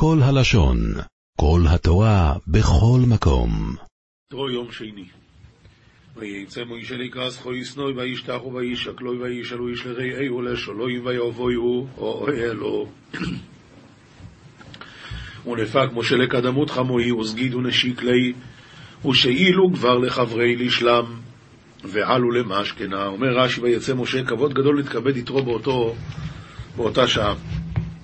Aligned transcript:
כל 0.00 0.18
הלשון, 0.22 0.78
כל 1.40 1.60
התורה, 1.68 2.34
בכל 2.46 3.00
מקום. 3.08 3.76
תרו 4.30 4.50
יום 4.50 4.72
שני. 4.72 5.04
ויצא 6.16 6.64
מוישה 6.64 6.96
לקרס 6.96 7.38
חוי 7.38 7.64
סנוי 7.64 7.92
וישתחו 7.92 8.54
וישקלוי 8.54 9.18
וישאלו 9.18 9.68
איש 9.68 9.86
לרעי 9.86 10.30
ולשולוי 10.30 10.98
ויבואו 10.98 11.86
או 11.96 12.28
אלו. 12.28 12.86
ונפק 15.46 15.88
משה 15.94 16.16
לקדמות 16.16 16.70
חמוי 16.70 17.12
וסגיד 17.12 17.54
ונשיק 17.54 18.02
לי 18.02 18.32
ושאילו 19.08 19.72
כבר 19.74 19.98
לחברי 19.98 20.56
לשלם 20.56 21.04
ועלו 21.84 22.30
למשכנה. 22.30 23.06
אומר 23.06 23.36
רש"י 23.36 23.60
ויצא 23.60 23.94
משה 23.94 24.24
כבוד 24.24 24.54
גדול 24.54 24.76
להתכבד 24.76 25.16
יתרו 25.16 25.42
באותו, 25.42 25.94
באותה 26.76 27.06
שעה. 27.06 27.34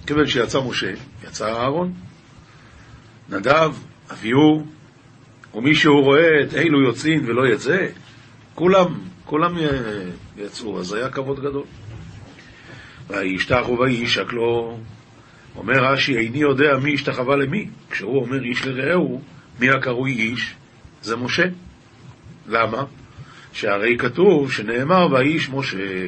כיוון 0.06 0.26
שיצא 0.26 0.60
משה, 0.60 0.92
יצא 1.24 1.46
אהרון. 1.46 1.92
נדב, 3.28 3.72
אביהו, 4.12 4.66
ומי 5.54 5.74
שהוא 5.74 6.02
רואה 6.02 6.42
את 6.42 6.54
אילו 6.54 6.82
יוצאים 6.82 7.22
ולא 7.26 7.46
יצא, 7.46 7.86
כולם, 8.54 8.86
כולם 9.24 9.54
יצאו, 10.36 10.80
אז 10.80 10.92
היה 10.92 11.10
כבוד 11.10 11.40
גדול. 11.40 11.64
וישתחו 13.08 13.78
וישק 13.78 14.32
לו, 14.32 14.78
אומר 15.56 15.84
רש"י, 15.84 16.16
איני 16.18 16.38
יודע 16.38 16.76
מי 16.82 16.94
השתחווה 16.94 17.36
למי. 17.36 17.68
כשהוא 17.90 18.20
אומר 18.20 18.44
איש 18.44 18.66
לרעהו, 18.66 19.20
מי 19.60 19.70
הקרוי 19.70 20.12
איש? 20.12 20.54
זה 21.02 21.16
משה. 21.16 21.44
למה? 22.48 22.84
שהרי 23.52 23.96
כתוב 23.98 24.52
שנאמר 24.52 25.06
והאיש 25.12 25.50
משה, 25.50 26.06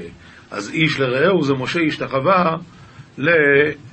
אז 0.51 0.71
איש 0.71 1.01
לרעהו 1.01 1.43
זה 1.43 1.55
משה 1.55 1.81
השתחווה 1.81 2.57
ל... 3.19 3.29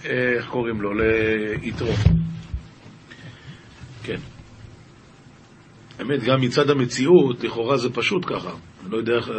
איך 0.03 0.47
קוראים 0.47 0.81
לו? 0.81 0.93
ליתרו. 0.93 1.93
כן. 4.03 4.19
האמת, 5.99 6.23
גם 6.23 6.41
מצד 6.41 6.69
המציאות, 6.69 7.43
לכאורה 7.43 7.77
זה 7.77 7.89
פשוט 7.89 8.25
ככה. 8.25 8.49
אני 8.83 8.91
לא 8.91 8.97
יודע 8.97 9.13
איך... 9.13 9.31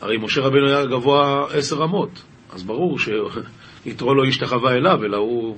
הרי 0.00 0.16
משה 0.16 0.40
רבנו 0.40 0.68
היה 0.68 0.86
גבוה 0.86 1.46
עשר 1.52 1.76
רמות, 1.76 2.22
אז 2.52 2.62
ברור 2.62 2.98
שיתרו 2.98 4.14
לא 4.14 4.24
השתחווה 4.24 4.72
אליו, 4.72 5.04
אלא 5.04 5.16
הוא... 5.16 5.56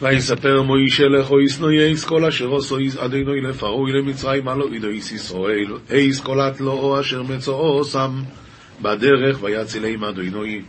ויספר 0.00 0.62
מוישה 0.62 1.04
לכו 1.04 1.40
ישנוי 1.40 1.80
אייס 1.80 2.04
כל 2.04 2.24
אשר 2.24 2.56
עשו 2.56 2.76
אדינוי 2.98 3.40
לפרעוי 3.40 3.92
למצרים 3.92 4.48
הלא 4.48 4.68
אידויס 4.72 5.12
ישראל 5.12 5.78
אייס 5.90 6.20
קולת 6.20 6.60
לו 6.60 7.00
אשר 7.00 7.22
מצאו 7.22 7.84
שם 7.84 8.10
בדרך 8.80 9.42
ויציל 9.42 9.84
עם 9.84 10.04
אדינוי 10.04 10.62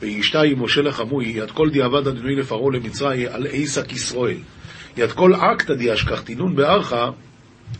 וישתה 0.00 0.40
משה 0.56 0.82
לחמוי 0.82 1.26
יד 1.26 1.50
כל 1.50 1.70
דיעבד 1.70 2.08
אדינוי 2.08 2.36
לפרעה 2.36 2.72
למצרים 2.72 3.28
על 3.32 3.46
אייסק 3.46 3.92
ישראל. 3.92 4.38
יד 4.96 5.12
כל 5.12 5.34
אקתא 5.34 5.74
דיאשכחתינון 5.74 6.56
בארכה 6.56 7.10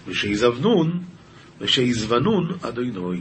ושיזבנון 0.09 1.03
ושיזבנון 1.61 2.59
אדינוי 2.63 3.21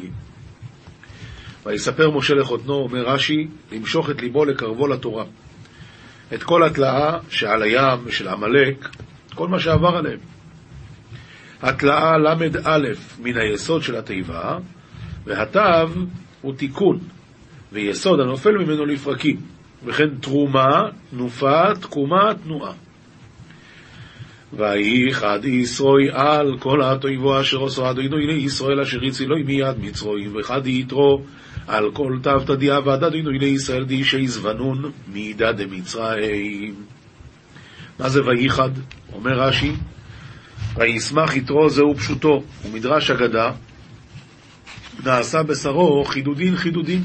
ויספר 1.66 2.11
משה 2.11 2.33
לחותנו 2.33 2.73
אומר 2.73 3.05
רש"י 3.05 3.47
למשוך 3.72 4.09
את 4.09 4.22
ליבו 4.22 4.45
לקרבו 4.45 4.88
לתורה. 4.88 5.25
את 6.33 6.44
כל 6.44 6.63
התלאה 6.63 7.17
שעל 7.29 7.63
הים 7.63 7.99
ושל 8.05 8.27
עמלק, 8.27 8.89
כל 9.35 9.47
מה 9.47 9.59
שעבר 9.59 9.97
עליהם. 9.97 10.19
התלאה 11.61 12.17
ל"א 12.17 12.77
מן 13.19 13.38
היסוד 13.38 13.83
של 13.83 13.95
התיבה, 13.95 14.57
והתו 15.25 15.59
הוא 16.42 16.53
תיקון, 16.53 17.00
ויסוד 17.72 18.20
הנופל 18.20 18.52
ממנו 18.52 18.86
לפרקים, 18.86 19.38
וכן 19.86 20.09
תרומה, 20.22 20.89
תנופה, 21.09 21.75
תקומה, 21.81 22.34
תנועה. 22.44 22.73
ויהי 24.53 25.14
חד 25.14 25.45
ישרוי 25.45 26.09
על 26.12 26.58
כל 26.59 26.84
התויבו 26.84 27.42
אשר 27.42 27.66
עשו 27.66 27.89
אדוני 27.89 28.28
לישראל 28.28 28.79
אשר 28.79 29.00
הצילוי 29.07 29.44
מיד 29.44 29.75
מצרויים, 29.81 30.35
וחד 30.35 30.68
יתרו 30.68 31.22
על 31.68 31.91
כל 31.91 32.18
תו 32.24 32.40
תדיעה 32.40 32.79
ועדדינו 32.85 33.29
לישראל 33.29 33.84
די 33.84 34.03
שיזבנון 34.03 34.91
מידע 35.13 35.52
דמצרים. 35.52 36.75
מה 38.00 38.09
זה 38.09 38.25
וייחד? 38.25 38.69
אומר 39.13 39.40
רש"י, 39.40 39.72
וישמח 40.75 41.35
יתרו 41.35 41.69
זהו 41.69 41.96
פשוטו, 41.96 42.44
ומדרש 42.66 43.12
אגדה, 43.12 43.52
נעשה 45.06 45.44
בשרו 45.44 46.06
חידודין 46.06 46.56
חידודין, 46.56 47.01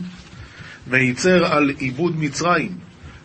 וייצר 0.89 1.45
על 1.53 1.71
עיבוד 1.79 2.17
מצרים, 2.19 2.71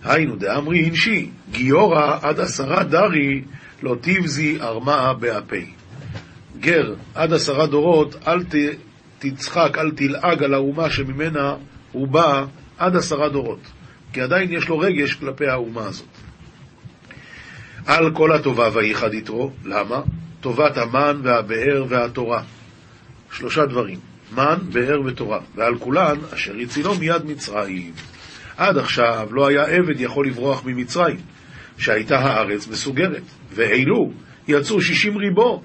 היינו 0.03 0.35
דאמרי 0.35 0.85
הנשי, 0.85 1.29
גיורא 1.51 2.17
עד 2.21 2.39
עשרה 2.39 2.83
דרי 2.83 3.41
לא 3.83 3.95
תבזי 4.01 4.57
ארמאה 4.61 5.13
באפי. 5.13 5.65
גר 6.59 6.93
עד 7.15 7.33
עשרה 7.33 7.67
דורות, 7.67 8.15
אל 8.27 8.43
ת... 8.43 8.55
תצחק, 9.21 9.77
אל 9.77 9.91
תלעג 9.91 10.43
על 10.43 10.53
האומה 10.53 10.89
שממנה 10.89 11.55
הוא 11.91 12.07
בא 12.07 12.45
עד 12.77 12.95
עשרה 12.95 13.29
דורות, 13.29 13.59
כי 14.13 14.21
עדיין 14.21 14.51
יש 14.51 14.69
לו 14.69 14.79
רגש 14.79 15.13
כלפי 15.13 15.47
האומה 15.47 15.85
הזאת. 15.85 16.07
על 17.85 18.11
כל 18.13 18.31
הטובה 18.31 18.69
וייחד 18.73 19.13
יתרו, 19.13 19.51
למה? 19.65 20.01
טובת 20.41 20.77
המן 20.77 21.21
והבאר 21.23 21.85
והתורה. 21.89 22.43
שלושה 23.31 23.65
דברים, 23.65 23.99
מן, 24.31 24.57
באר 24.73 25.01
ותורה, 25.05 25.39
ועל 25.55 25.77
כולן 25.79 26.15
אשר 26.33 26.53
הצילו 26.63 26.95
מיד 26.95 27.25
מצרים. 27.25 27.91
עד 28.57 28.77
עכשיו 28.77 29.27
לא 29.31 29.47
היה 29.47 29.63
עבד 29.63 30.01
יכול 30.01 30.27
לברוח 30.27 30.65
ממצרים, 30.65 31.17
שהייתה 31.77 32.19
הארץ 32.19 32.67
מסוגרת, 32.67 33.23
ואילו 33.53 34.11
יצאו 34.47 34.81
שישים 34.81 35.17
ריבו. 35.17 35.61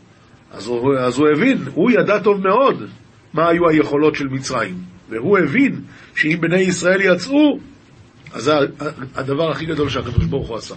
אז 0.52 0.66
הוא, 0.66 0.94
אז 0.98 1.18
הוא 1.18 1.28
הבין, 1.28 1.58
הוא 1.74 1.90
ידע 1.90 2.18
טוב 2.18 2.40
מאוד 2.40 2.88
מה 3.34 3.48
היו 3.48 3.68
היכולות 3.68 4.14
של 4.14 4.28
מצרים. 4.28 4.74
והוא 5.08 5.38
הבין 5.38 5.80
שאם 6.14 6.38
בני 6.40 6.60
ישראל 6.60 7.00
יצאו, 7.00 7.58
אז 8.32 8.42
זה 8.42 8.52
הדבר 9.14 9.50
הכי 9.50 9.66
גדול 9.66 9.88
שהקדוש 9.88 10.24
ברוך 10.24 10.48
הוא 10.48 10.56
עשה. 10.56 10.74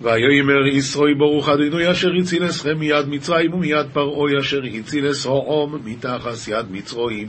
ויאמר 0.00 0.66
ישרוי 0.66 1.14
ברוך 1.14 1.48
אדינוי 1.48 1.90
אשר 1.90 2.08
הציל 2.20 2.46
אסכם 2.46 2.78
מיד 2.78 3.08
מצרים 3.08 3.54
ומיד 3.54 3.86
פרעוי 3.92 4.38
אשר 4.40 4.60
הציל 4.74 5.10
אסעום 5.10 5.76
מתחס 5.84 6.48
יד 6.48 6.66
מצרים. 6.70 7.28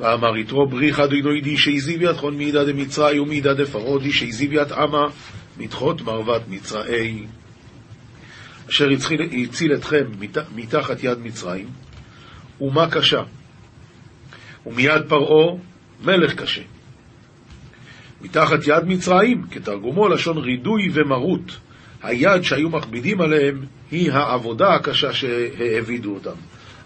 ואמר 0.00 0.36
יתרו 0.36 0.66
בריך 0.66 1.00
אדינוי 1.00 1.40
די 1.40 1.56
שהזיב 1.56 2.02
ידכון 2.02 2.36
מידע 2.36 2.64
דמצרי 2.64 3.18
ומידע 3.18 3.52
דפרעה 3.52 3.98
די 3.98 4.12
שהזיב 4.12 4.52
יד 4.52 4.72
עמה 4.72 5.06
מתחות 5.58 6.00
מרוות 6.00 6.42
מצראי. 6.48 7.26
אשר 8.68 8.88
הציל 9.42 9.74
אתכם 9.74 10.04
מתחת 10.54 11.04
יד 11.04 11.18
מצרים 11.18 11.66
אומה 12.60 12.90
קשה, 12.90 13.22
ומיד 14.66 15.02
פרעה 15.08 15.56
מלך 16.04 16.34
קשה. 16.34 16.62
מתחת 18.20 18.66
יד 18.66 18.84
מצרים, 18.84 19.42
כתרגומו 19.50 20.08
לשון 20.08 20.38
רידוי 20.38 20.88
ומרות, 20.92 21.63
היד 22.04 22.42
שהיו 22.42 22.68
מכבידים 22.68 23.20
עליהם 23.20 23.64
היא 23.90 24.12
העבודה 24.12 24.74
הקשה 24.74 25.12
שהעבידו 25.12 26.14
אותם. 26.14 26.36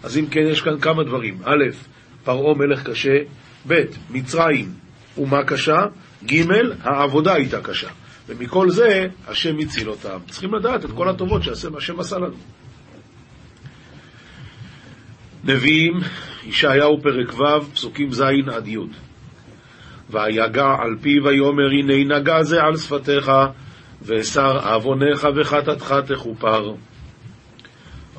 אז 0.03 0.17
אם 0.17 0.25
כן, 0.31 0.43
יש 0.51 0.61
כאן 0.61 0.79
כמה 0.79 1.03
דברים. 1.03 1.37
א', 1.43 1.63
פרעה 2.23 2.53
מלך 2.53 2.83
קשה, 2.83 3.17
ב', 3.67 3.83
מצרים 4.09 4.71
אומה 5.17 5.43
קשה, 5.43 5.85
ג', 6.25 6.43
העבודה 6.83 7.33
הייתה 7.33 7.61
קשה. 7.61 7.89
ומכל 8.27 8.69
זה, 8.69 9.07
השם 9.27 9.57
הציל 9.59 9.89
אותם. 9.89 10.17
צריכים 10.29 10.55
לדעת 10.55 10.85
את 10.85 10.91
כל 10.91 11.09
הטובות 11.09 11.43
שהשם 11.43 11.99
עשה 11.99 12.17
לנו. 12.17 12.37
נביאים, 15.43 15.93
ישעיהו 16.45 17.01
פרק 17.01 17.39
ו', 17.39 17.73
פסוקים 17.73 18.11
ז' 18.11 18.21
עד 18.53 18.67
י'. 18.67 18.77
ויגע 20.09 20.75
על 20.79 20.95
פיו 21.01 21.23
ויאמר 21.23 21.69
הנה 21.71 22.19
נגע 22.19 22.43
זה 22.43 22.63
על 22.63 22.77
שפתיך, 22.77 23.31
ואסר 24.01 24.57
עוונך 24.57 25.27
וחטאתך 25.35 25.95
תכופר. 26.05 26.73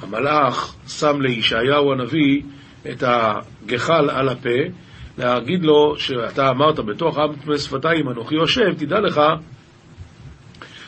המלאך 0.02 0.74
שם 0.88 1.20
לישעיהו 1.20 1.92
הנביא 1.92 2.42
את 2.90 3.02
הגחל 3.06 4.10
על 4.10 4.28
הפה, 4.28 4.58
להגיד 5.18 5.64
לו 5.64 5.94
שאתה 5.98 6.50
אמרת 6.50 6.80
בתוך 6.80 7.18
עם 7.18 7.34
טמא 7.34 7.58
שפתיים 7.58 8.08
אנוכי 8.08 8.34
יושב, 8.34 8.74
תדע 8.78 9.00
לך 9.00 9.20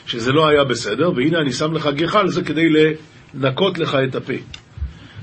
שזה 0.06 0.32
לא 0.32 0.48
היה 0.48 0.64
בסדר, 0.64 1.10
והנה 1.16 1.38
אני 1.38 1.52
שם 1.52 1.72
לך 1.72 1.86
גחל, 1.86 2.28
זה 2.28 2.42
כדי 2.42 2.68
לנקות 3.34 3.78
לך 3.78 3.96
את 4.08 4.14
הפה. 4.14 4.32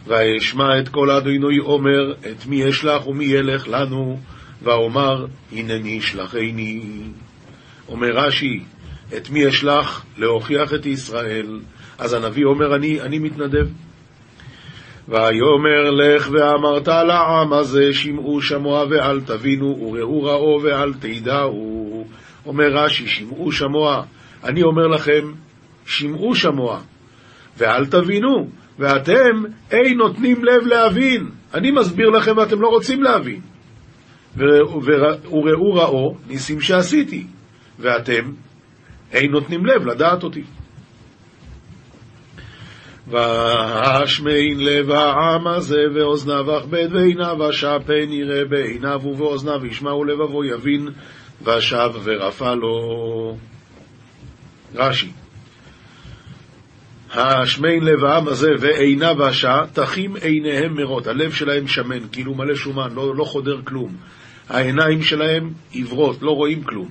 ואשמע 0.08 0.80
את 0.80 0.90
כל 0.90 1.12
אדוני 1.12 1.60
אומר, 1.60 2.14
את 2.32 2.46
מי 2.46 2.70
אשלח 2.70 3.08
ומי 3.08 3.26
ילך 3.26 3.68
לנו, 3.68 4.20
ואומר, 4.62 5.26
הנני 5.52 6.02
שלחני. 6.02 6.82
אומר 7.88 8.08
רש"י, 8.14 8.64
את 9.18 9.30
מי 9.30 9.48
אשלח? 9.48 10.06
להוכיח 10.18 10.74
את 10.74 10.86
ישראל. 10.86 11.60
אז 11.98 12.14
הנביא 12.14 12.46
אומר, 12.46 12.76
אני, 12.76 13.02
אני 13.02 13.20
מתנדב. 13.20 13.68
ויאמר 15.08 15.92
לך 15.92 16.30
ואמרת 16.32 16.88
לעם 16.88 17.54
הזה 17.54 17.94
שמעו 17.94 18.42
שמוע 18.42 18.86
ואל 18.90 19.22
תבינו 19.22 19.66
וראו 19.66 20.24
ראו 20.24 20.60
ואל 20.64 20.94
תדעו. 20.94 22.08
אומר 22.46 22.68
רש"י, 22.74 23.08
שמעו 23.08 23.52
שמוע. 23.52 24.04
אני 24.44 24.64
אומר 24.64 24.88
לכם, 24.88 25.32
שמעו 25.86 26.36
שמוע 26.36 26.80
ואל 27.58 27.86
תבינו, 27.86 28.50
ואתם 28.80 29.44
אין 29.72 29.98
נותנים 29.98 30.44
לב 30.44 30.68
להבין. 30.68 31.30
אני 31.54 31.72
מסביר 31.72 32.10
לכם 32.10 32.38
ואתם 32.38 32.62
לא 32.62 32.68
רוצים 32.68 33.04
להבין. 33.04 33.42
וראו 34.38 35.74
ראו 35.74 36.16
ניסים 36.28 36.62
שעשיתי, 36.62 37.26
ואתם 37.80 38.32
אין 39.12 39.32
נותנים 39.32 39.66
לב 39.66 39.86
לדעת 39.86 40.24
אותי. 40.24 40.44
והשמין 43.08 44.60
לב 44.60 44.92
העם 44.92 45.48
הזה 45.48 45.82
ואוזניו 45.96 46.58
אכבד 46.58 46.88
ועיניו 46.92 47.50
אשע 47.50 47.80
פן 47.86 48.12
יראה 48.12 48.46
בעיניו 48.46 49.02
ובאוזניו 49.04 49.66
ישמעו 49.66 50.04
לבבו 50.04 50.46
יבין 50.46 50.90
ושב 51.42 51.90
ורפא 52.04 52.54
לו. 52.54 53.38
רש"י 54.76 55.12
השמין 57.14 57.84
לב 57.84 58.04
העם 58.04 58.28
הזה 58.28 58.50
ועיניו 58.60 59.30
אשע 59.30 59.66
תחים 59.74 60.16
עיניהם 60.16 60.76
מרות, 60.76 61.08
הלב 61.08 61.32
שלהם 61.32 61.68
שמן, 61.68 62.00
כאילו 62.12 62.36
מלא 62.36 62.56
שומן, 62.56 62.94
לא, 62.94 63.16
לא 63.16 63.24
חודר 63.24 63.62
כלום. 63.64 63.96
העיניים 64.50 65.02
שלהם 65.02 65.54
עיוורות, 65.72 66.22
לא 66.22 66.32
רואים 66.32 66.64
כלום. 66.64 66.90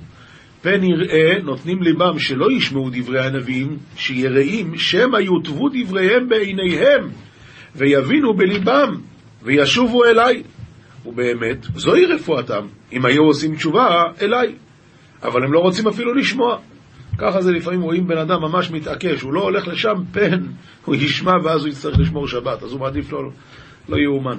פן 0.63 0.85
יראה, 0.85 1.39
נותנים 1.43 1.83
ליבם 1.83 2.19
שלא 2.19 2.53
ישמעו 2.53 2.91
דברי 2.93 3.25
הנביאים, 3.27 3.77
שיראים, 3.97 4.79
שמא 4.79 5.17
יוטבו 5.17 5.69
דבריהם 5.69 6.29
בעיניהם, 6.29 7.09
ויבינו 7.77 8.35
בליבם, 8.35 8.95
וישובו 9.43 10.05
אליי. 10.05 10.43
ובאמת, 11.07 11.67
זוהי 11.75 12.07
רפואתם, 12.07 12.67
אם 12.93 13.07
היו 13.07 13.23
עושים 13.23 13.57
תשובה, 13.57 14.03
אליי. 14.23 14.55
אבל 15.23 15.45
הם 15.45 15.53
לא 15.53 15.59
רוצים 15.59 15.89
אפילו 15.89 16.15
לשמוע. 16.15 16.59
ככה 17.19 17.41
זה 17.41 17.53
לפעמים 17.53 17.83
רואים 17.83 18.07
בן 18.07 18.19
אדם 18.19 18.43
ממש 18.43 18.71
מתעקש, 18.71 19.23
הוא 19.23 19.33
לא 19.33 19.41
הולך 19.41 19.69
לשם, 19.69 19.95
פן, 20.13 20.43
הוא 20.85 20.95
ישמע 20.95 21.33
ואז 21.45 21.61
הוא 21.61 21.69
יצטרך 21.69 21.99
לשמור 21.99 22.29
שבת, 22.29 22.63
אז 22.63 22.73
הוא 22.73 22.81
מעדיף 22.81 23.13
לא, 23.13 23.31
לא 23.89 23.97
יאומן. 23.97 24.39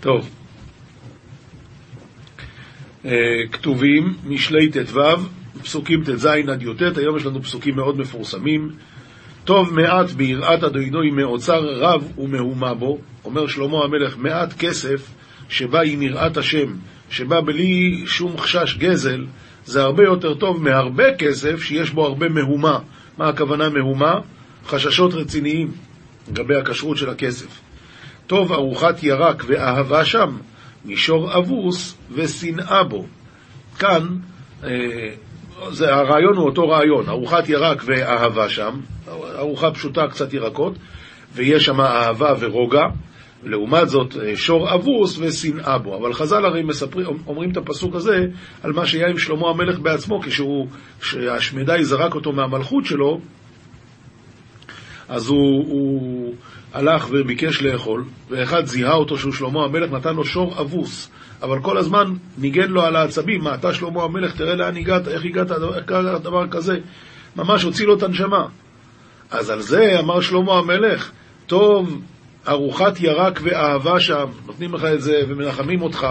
טוב. 0.00 0.37
אה, 3.04 3.10
כתובים, 3.52 4.14
משלי 4.26 4.68
ט"ו, 4.68 5.00
פסוקים 5.62 6.04
ט"ז 6.04 6.26
עד 6.26 6.62
י"ט, 6.62 6.98
היום 6.98 7.16
יש 7.16 7.26
לנו 7.26 7.42
פסוקים 7.42 7.76
מאוד 7.76 7.98
מפורסמים. 7.98 8.70
טוב 9.44 9.74
מעט 9.74 10.10
ביראת 10.10 10.64
אדוני 10.64 11.10
מאוצר 11.10 11.60
רב 11.74 12.12
ומהומה 12.18 12.74
בו, 12.74 12.98
אומר 13.24 13.46
שלמה 13.46 13.84
המלך, 13.84 14.16
מעט 14.18 14.52
כסף 14.58 15.10
שבא 15.48 15.80
עם 15.80 16.02
יראת 16.02 16.36
השם, 16.36 16.74
שבא 17.10 17.40
בלי 17.40 18.02
שום 18.06 18.38
חשש 18.38 18.76
גזל, 18.78 19.26
זה 19.64 19.82
הרבה 19.82 20.04
יותר 20.04 20.34
טוב 20.34 20.62
מהרבה 20.62 21.14
כסף 21.14 21.62
שיש 21.62 21.90
בו 21.90 22.06
הרבה 22.06 22.28
מהומה. 22.28 22.78
מה 23.18 23.28
הכוונה 23.28 23.68
מהומה? 23.68 24.14
חששות 24.66 25.14
רציניים 25.14 25.72
לגבי 26.28 26.56
הכשרות 26.56 26.96
של 26.96 27.10
הכסף. 27.10 27.60
טוב 28.26 28.52
ארוחת 28.52 29.02
ירק 29.02 29.44
ואהבה 29.46 30.04
שם, 30.04 30.36
מישור 30.84 31.38
אבוס 31.38 31.98
ושנאה 32.12 32.84
בו. 32.84 33.06
כאן, 33.78 34.02
אה, 34.64 34.70
זה, 35.70 35.94
הרעיון 35.94 36.36
הוא 36.36 36.46
אותו 36.46 36.68
רעיון, 36.68 37.08
ארוחת 37.08 37.48
ירק 37.48 37.82
ואהבה 37.86 38.48
שם, 38.48 38.80
ארוחה 39.38 39.70
פשוטה, 39.70 40.08
קצת 40.10 40.34
ירקות, 40.34 40.78
ויש 41.34 41.64
שם 41.64 41.80
אהבה 41.80 42.34
ורוגע, 42.40 42.84
לעומת 43.42 43.88
זאת 43.88 44.16
אה, 44.16 44.36
שור 44.36 44.74
אבוס 44.74 45.18
ושנאה 45.18 45.78
בו. 45.78 45.96
אבל 45.96 46.12
חז"ל 46.12 46.44
הרי 46.44 46.62
מספרים, 46.62 47.06
אומרים 47.26 47.50
את 47.50 47.56
הפסוק 47.56 47.94
הזה 47.94 48.26
על 48.62 48.72
מה 48.72 48.86
שהיה 48.86 49.08
עם 49.08 49.18
שלמה 49.18 49.50
המלך 49.50 49.78
בעצמו, 49.78 50.20
כשהוא, 50.20 50.66
כשהשמדי 51.00 51.84
זרק 51.84 52.14
אותו 52.14 52.32
מהמלכות 52.32 52.84
שלו, 52.84 53.20
אז 55.08 55.28
הוא, 55.28 55.64
הוא 55.68 56.34
הלך 56.72 57.08
וביקש 57.10 57.62
לאכול, 57.62 58.04
ואחד 58.30 58.66
זיהה 58.66 58.94
אותו 58.94 59.18
שהוא 59.18 59.32
שלמה 59.32 59.64
המלך, 59.64 59.92
נתן 59.92 60.14
לו 60.14 60.24
שור 60.24 60.60
אבוס, 60.60 61.10
אבל 61.42 61.60
כל 61.62 61.78
הזמן 61.78 62.14
ניגן 62.38 62.70
לו 62.70 62.82
על 62.82 62.96
העצבים, 62.96 63.40
מה 63.44 63.54
אתה 63.54 63.74
שלמה 63.74 64.02
המלך, 64.02 64.36
תראה 64.36 64.54
לאן 64.54 64.76
הגעת, 64.76 65.08
איך 65.08 65.24
הגעת, 65.24 65.50
איך 65.50 65.84
קרה 65.84 66.18
דבר 66.18 66.48
כזה, 66.48 66.78
ממש 67.36 67.62
הוציא 67.62 67.86
לו 67.86 67.96
את 67.96 68.02
הנשמה. 68.02 68.46
אז 69.30 69.50
על 69.50 69.60
זה 69.60 70.00
אמר 70.00 70.20
שלמה 70.20 70.58
המלך, 70.58 71.10
טוב, 71.46 72.00
ארוחת 72.48 73.00
ירק 73.00 73.40
ואהבה 73.42 74.00
שם, 74.00 74.26
נותנים 74.46 74.74
לך 74.74 74.84
את 74.84 75.00
זה 75.00 75.22
ומנחמים 75.28 75.82
אותך, 75.82 76.06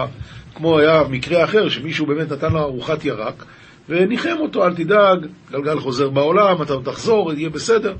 כמו 0.54 0.78
היה 0.78 1.02
מקרה 1.10 1.44
אחר, 1.44 1.68
שמישהו 1.68 2.06
באמת 2.06 2.32
נתן 2.32 2.52
לו 2.52 2.58
ארוחת 2.58 3.04
ירק, 3.04 3.44
וניחם 3.88 4.36
אותו, 4.40 4.66
אל 4.66 4.74
תדאג, 4.74 5.26
גלגל 5.50 5.80
חוזר 5.80 6.08
בעולם, 6.08 6.62
אתה 6.62 6.74
תחזור, 6.84 7.32
יהיה 7.32 7.50
בסדר. 7.50 7.94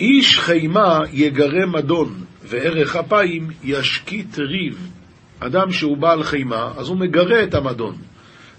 איש 0.00 0.38
חימה 0.38 1.00
יגרה 1.12 1.66
מדון, 1.66 2.24
וערך 2.42 2.96
אפיים 2.96 3.48
ישקיט 3.64 4.38
ריב. 4.38 4.90
אדם 5.40 5.72
שהוא 5.72 5.96
בעל 5.96 6.22
חימה, 6.22 6.72
אז 6.76 6.88
הוא 6.88 6.96
מגרה 6.96 7.42
את 7.42 7.54
המדון. 7.54 7.96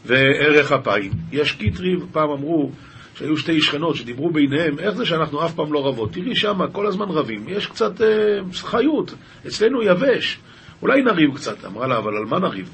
וערך 0.06 0.72
אפיים 0.72 1.12
ישקיט 1.32 1.80
ריב. 1.80 2.06
פעם 2.12 2.30
אמרו 2.30 2.72
שהיו 3.16 3.38
שתי 3.38 3.62
שכנות 3.62 3.96
שדיברו 3.96 4.32
ביניהם, 4.32 4.80
איך 4.80 4.96
זה 4.96 5.06
שאנחנו 5.06 5.46
אף 5.46 5.54
פעם 5.54 5.74
לא 5.74 5.88
רבות? 5.88 6.14
תראי 6.14 6.36
שמה, 6.36 6.68
כל 6.68 6.88
הזמן 6.88 7.10
רבים, 7.10 7.46
יש 7.48 7.68
קצת 7.68 8.02
אה, 8.02 8.40
חיות, 8.54 9.14
אצלנו 9.48 9.84
יבש, 9.84 10.40
אולי 10.82 11.02
נריב 11.02 11.36
קצת. 11.36 11.66
אמרה 11.66 11.88
לה, 11.88 11.98
אבל 11.98 12.18
על 12.18 12.26
מה 12.26 12.40
נריב? 12.40 12.70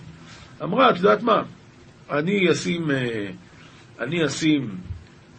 אמרה, 0.64 0.90
את 0.90 0.96
יודעת 0.96 1.24
מה, 1.24 1.42
אני 2.12 2.52
אשים, 2.52 2.92
אה, 2.92 3.28
אני 4.00 4.26
אשים 4.26 4.70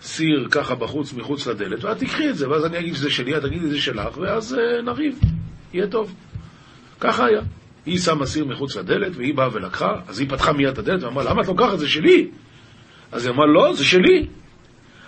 סיר 0.02 0.48
ככה 0.50 0.74
בחוץ, 0.74 1.12
מחוץ 1.12 1.46
לדלת, 1.46 1.84
ואת 1.84 1.98
תקחי 1.98 2.30
את 2.30 2.36
זה, 2.36 2.50
ואז 2.50 2.64
אני 2.64 2.78
אגיד 2.78 2.94
שזה 2.94 3.10
שלי, 3.10 3.36
את 3.36 3.42
תגידי 3.42 3.68
זה 3.68 3.80
שלך, 3.80 4.18
ואז 4.18 4.54
אה, 4.54 4.82
נריב, 4.82 5.18
יהיה 5.72 5.86
טוב. 5.86 6.14
ככה 7.00 7.26
היה. 7.26 7.40
היא 7.86 7.98
שמה 7.98 8.26
סיר 8.26 8.44
מחוץ 8.44 8.76
לדלת, 8.76 9.16
והיא 9.16 9.34
באה 9.34 9.48
ולקחה, 9.52 9.92
אז 10.08 10.20
היא 10.20 10.28
פתחה 10.28 10.52
מיד 10.52 10.68
את 10.68 10.78
הדלת 10.78 11.02
ואמרה, 11.02 11.24
למה 11.24 11.42
את 11.42 11.46
לוקחת? 11.46 11.78
זה 11.78 11.88
שלי. 11.88 12.30
אז 13.12 13.26
היא 13.26 13.34
אמרה, 13.34 13.46
לא, 13.46 13.72
זה 13.74 13.84
שלי. 13.84 14.26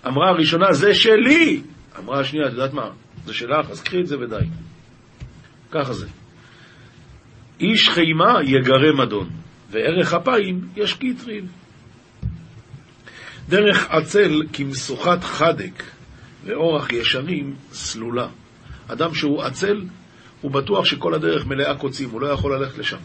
אמרה 0.07 0.29
הראשונה, 0.29 0.73
זה 0.73 0.95
שלי! 0.95 1.63
אמרה 1.99 2.21
השנייה, 2.21 2.47
את 2.47 2.53
יודעת 2.53 2.73
מה? 2.73 2.91
זה 3.25 3.35
שלך, 3.35 3.71
אז 3.71 3.83
קחי 3.83 4.01
את 4.01 4.07
זה 4.07 4.19
ודי. 4.19 4.47
ככה 5.71 5.93
זה. 5.93 6.07
איש 7.61 7.89
חימה 7.89 8.39
יגרה 8.45 8.93
מדון, 9.05 9.31
וערך 9.71 10.15
אפיים 10.15 10.61
ישקיט 10.77 11.25
ריב. 11.25 11.53
דרך 13.49 13.91
עצל 13.91 14.43
כמשוכת 14.53 15.19
חדק, 15.23 15.83
ואורח 16.45 16.93
ישרים 16.93 17.57
סלולה. 17.73 18.29
אדם 18.89 19.15
שהוא 19.15 19.43
עצל, 19.43 19.85
הוא 20.41 20.51
בטוח 20.51 20.85
שכל 20.85 21.15
הדרך 21.15 21.47
מלאה 21.47 21.75
קוצים, 21.75 22.11
הוא 22.11 22.21
לא 22.21 22.27
יכול 22.27 22.55
ללכת 22.55 22.79
לשם. 22.79 22.97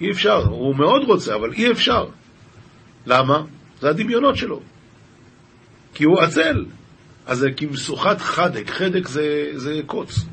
אי 0.00 0.10
אפשר, 0.10 0.36
הוא 0.36 0.76
מאוד 0.76 1.04
רוצה, 1.04 1.34
אבל 1.34 1.52
אי 1.52 1.70
אפשר. 1.70 2.06
למה? 3.06 3.42
זה 3.80 3.88
הדמיונות 3.88 4.36
שלו. 4.36 4.60
כי 5.94 6.04
הוא 6.04 6.20
עצל. 6.20 6.64
אז 7.26 7.38
זה 7.38 7.50
כמשוכת 7.56 8.20
חדק, 8.20 8.70
חדק 8.70 9.08
זה, 9.08 9.50
זה 9.54 9.80
קוץ. 9.86 10.24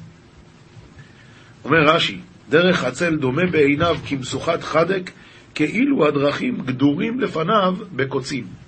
אומר 1.65 1.77
רש"י, 1.87 2.19
דרך 2.49 2.83
עצל 2.83 3.15
דומה 3.15 3.45
בעיניו 3.51 3.97
כמשוכת 4.05 4.63
חדק, 4.63 5.11
כאילו 5.55 6.07
הדרכים 6.07 6.61
גדורים 6.65 7.19
לפניו 7.19 7.75
בקוצים. 7.95 8.64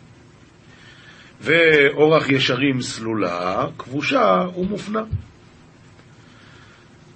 ואורח 1.42 2.30
ישרים 2.30 2.82
סלולה, 2.82 3.66
כבושה 3.78 4.46
ומופנה. 4.58 5.02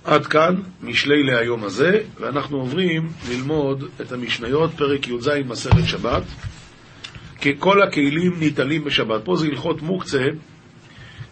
עד 0.03 0.25
כאן 0.25 0.55
משלי 0.81 1.23
להיום 1.23 1.63
הזה, 1.63 1.99
ואנחנו 2.19 2.57
עוברים 2.57 3.09
ללמוד 3.29 3.83
את 4.01 4.11
המשניות, 4.11 4.71
פרק 4.71 5.07
י"ז 5.07 5.29
מסכת 5.45 5.87
שבת. 5.87 6.23
כי 7.41 7.53
כל 7.59 7.81
הכלים 7.81 8.39
ניטלים 8.39 8.83
בשבת. 8.83 9.25
פה 9.25 9.35
זה 9.35 9.45
הלכות 9.47 9.81
מוקצה, 9.81 10.25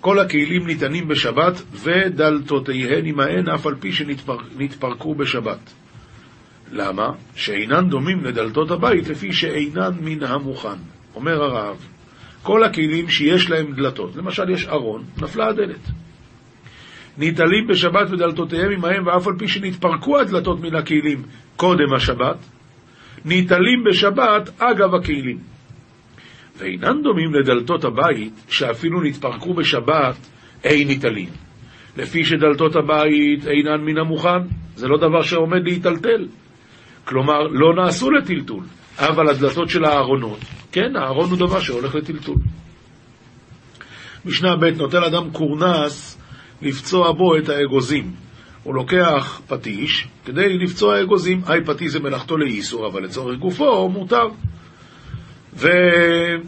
כל 0.01 0.19
הכלים 0.19 0.67
ניתנים 0.67 1.07
בשבת, 1.07 1.61
ודלתותיהן 1.71 3.05
עמהן 3.05 3.49
אף 3.49 3.67
על 3.67 3.75
פי 3.79 3.91
שנתפרקו 3.93 5.15
בשבת. 5.15 5.73
למה? 6.71 7.11
שאינן 7.35 7.89
דומים 7.89 8.23
לדלתות 8.23 8.71
הבית 8.71 9.07
לפי 9.07 9.33
שאינן 9.33 9.91
מן 10.01 10.23
המוכן. 10.23 10.77
אומר 11.15 11.43
הרב, 11.43 11.77
כל 12.43 12.63
הכלים 12.63 13.09
שיש 13.09 13.49
להם 13.49 13.73
דלתות, 13.73 14.15
למשל 14.15 14.49
יש 14.49 14.67
ארון, 14.67 15.03
נפלה 15.21 15.47
הדלת. 15.47 15.89
ניטלים 17.17 17.67
בשבת 17.67 18.11
ודלתותיהם 18.11 18.71
עמהם, 18.71 19.07
ואף 19.07 19.27
על 19.27 19.33
פי 19.39 19.47
שנתפרקו 19.47 20.19
הדלתות 20.19 20.61
מן 20.61 20.75
הכלים 20.75 21.23
קודם 21.55 21.93
השבת, 21.95 22.37
ניטלים 23.25 23.83
בשבת 23.89 24.49
אגב 24.59 24.95
הכלים. 24.95 25.37
ואינן 26.57 27.01
דומים 27.03 27.33
לדלתות 27.33 27.83
הבית, 27.83 28.33
שאפילו 28.49 29.01
נתפרקו 29.01 29.53
בשבת, 29.53 30.15
אין 30.63 30.87
ניטלים. 30.87 31.29
לפי 31.97 32.25
שדלתות 32.25 32.75
הבית 32.75 33.47
אינן 33.47 33.81
מן 33.81 33.97
המוכן, 33.97 34.39
זה 34.75 34.87
לא 34.87 34.97
דבר 34.97 35.21
שעומד 35.21 35.63
להיטלטל. 35.63 36.27
כלומר, 37.05 37.47
לא 37.47 37.75
נעשו 37.75 38.11
לטלטול, 38.11 38.63
אבל 38.99 39.29
הדלתות 39.29 39.69
של 39.69 39.85
הארונות, 39.85 40.39
כן, 40.71 40.95
הארון 40.95 41.29
הוא 41.29 41.37
דבר 41.37 41.59
שהולך 41.59 41.95
לטלטול. 41.95 42.37
משנה 44.25 44.55
ב' 44.55 44.65
נוטל 44.65 45.03
אדם 45.03 45.31
קורנס 45.31 46.17
לפצוע 46.61 47.11
בו 47.11 47.37
את 47.37 47.49
האגוזים. 47.49 48.11
הוא 48.63 48.75
לוקח 48.75 49.41
פטיש 49.47 50.07
כדי 50.25 50.57
לפצוע 50.57 51.01
אגוזים. 51.01 51.41
היי 51.47 51.65
פטיש 51.65 51.91
זה 51.91 51.99
מלאכתו 51.99 52.37
לאיסור, 52.37 52.87
אבל 52.87 53.03
לצורך 53.03 53.39
גופו 53.39 53.89
מותר. 53.89 54.27
ואותו 55.53 56.45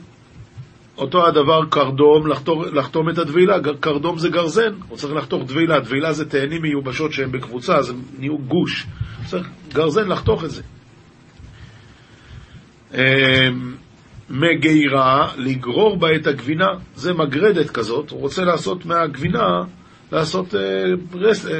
הדבר 1.28 1.66
קרדום, 1.70 2.28
לחתור, 2.28 2.66
לחתום 2.66 3.10
את 3.10 3.18
הדבילה. 3.18 3.58
קרדום 3.80 4.18
זה 4.18 4.30
גרזן, 4.30 4.74
הוא 4.90 4.98
צריך 4.98 5.14
לחתוך 5.14 5.44
דבילה. 5.44 5.80
דבילה 5.80 6.14
זה 6.14 6.30
תאנים 6.30 6.62
מיובשות 6.62 7.14
שהן 7.14 7.32
בקבוצה, 7.32 7.76
אז 7.76 7.90
הם 7.90 8.02
נהיו 8.20 8.38
גוש. 8.38 8.88
צריך 9.26 9.48
גרזן 9.74 10.08
לחתוך 10.08 10.44
את 10.44 10.52
זה. 10.52 10.62
אמ, 12.94 13.74
מגירה, 14.30 15.28
לגרור 15.38 15.98
בה 15.98 16.16
את 16.16 16.28
הגבינה, 16.28 16.68
זה 16.96 17.14
מגרדת 17.14 17.70
כזאת, 17.70 18.10
הוא 18.10 18.20
רוצה 18.20 18.44
לעשות 18.44 18.86
מהגבינה, 18.86 19.64
לעשות, 20.12 20.56
אה, 20.56 20.62
רס, 21.14 21.48
אה, 21.48 21.60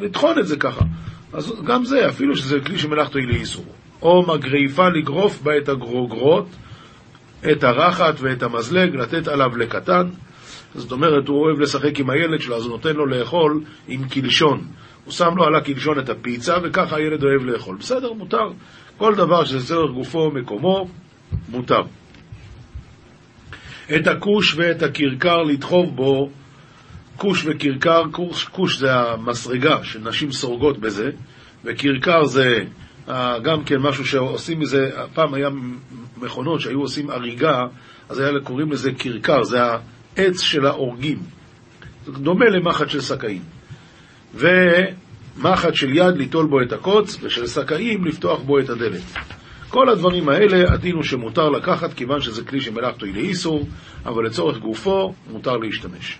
לטחון 0.00 0.38
את 0.38 0.46
זה 0.46 0.56
ככה. 0.56 0.84
אז 1.32 1.52
גם 1.64 1.84
זה, 1.84 2.08
אפילו 2.08 2.36
שזה 2.36 2.60
כלי 2.60 2.78
שמלאכתו 2.78 3.18
היא 3.18 3.28
לאיסור. 3.28 3.64
או 4.02 4.26
מגריפה 4.26 4.88
לגרוף 4.88 5.42
בה 5.42 5.58
את 5.58 5.68
הגרוגרות, 5.68 6.46
את 7.52 7.64
הרחת 7.64 8.14
ואת 8.20 8.42
המזלג, 8.42 8.96
לתת 8.96 9.28
עליו 9.28 9.56
לקטן. 9.56 10.08
זאת 10.74 10.92
אומרת, 10.92 11.28
הוא 11.28 11.42
אוהב 11.42 11.60
לשחק 11.60 11.98
עם 11.98 12.10
הילד 12.10 12.40
שלו, 12.40 12.56
אז 12.56 12.62
הוא 12.62 12.70
נותן 12.70 12.96
לו 12.96 13.06
לאכול 13.06 13.60
עם 13.88 14.08
קלשון. 14.08 14.64
הוא 15.04 15.12
שם 15.12 15.36
לו 15.36 15.44
על 15.44 15.54
הקלשון 15.54 15.98
את 15.98 16.08
הפיצה, 16.08 16.56
וככה 16.62 16.96
הילד 16.96 17.24
אוהב 17.24 17.42
לאכול. 17.42 17.76
בסדר, 17.76 18.12
מותר. 18.12 18.50
כל 18.96 19.14
דבר 19.14 19.44
צורך 19.44 19.92
גופו 19.94 20.18
ומקומו, 20.18 20.88
מותר. 21.48 21.82
את 23.96 24.06
הכוש 24.06 24.54
ואת 24.54 24.82
הכרכר 24.82 25.42
לדחוב 25.42 25.96
בו, 25.96 26.30
כוש 27.16 27.44
וכרכר, 27.46 28.02
כוש, 28.10 28.44
כוש 28.44 28.78
זה 28.78 28.94
המסרגה 28.94 29.84
שנשים 29.84 30.32
סורגות 30.32 30.78
בזה, 30.78 31.10
וכרכר 31.64 32.24
זה 32.24 32.58
אה, 33.08 33.38
גם 33.38 33.64
כן 33.64 33.76
משהו 33.78 34.06
שעושים 34.06 34.60
מזה, 34.60 34.90
פעם 35.14 35.34
היה 35.34 35.48
מכונות 36.16 36.60
שהיו 36.60 36.80
עושים 36.80 37.10
הריגה, 37.10 37.60
אז 38.08 38.18
היה 38.18 38.40
קוראים 38.44 38.72
לזה 38.72 38.90
כרכר, 38.98 39.42
זה 39.42 39.58
העץ 40.16 40.40
של 40.40 40.66
ההורגים. 40.66 41.18
דומה 42.08 42.44
למחט 42.44 42.88
של 42.88 43.00
סכאים. 43.00 43.42
ומחט 45.36 45.74
של 45.74 45.96
יד 45.96 46.16
ליטול 46.16 46.46
בו 46.46 46.62
את 46.62 46.72
הקוץ, 46.72 47.18
ושל 47.22 47.46
סכאים 47.46 48.04
לפתוח 48.04 48.40
בו 48.40 48.58
את 48.58 48.70
הדלת. 48.70 49.02
כל 49.68 49.88
הדברים 49.88 50.28
האלה, 50.28 50.72
הדין 50.72 50.94
הוא 50.94 51.02
שמותר 51.02 51.48
לקחת, 51.48 51.92
כיוון 51.92 52.20
שזה 52.20 52.44
כלי 52.44 52.60
שמלאכתו 52.60 53.06
היא 53.06 53.14
לאיסור, 53.14 53.68
אבל 54.04 54.26
לצורך 54.26 54.58
גופו 54.58 55.14
מותר 55.30 55.56
להשתמש. 55.56 56.18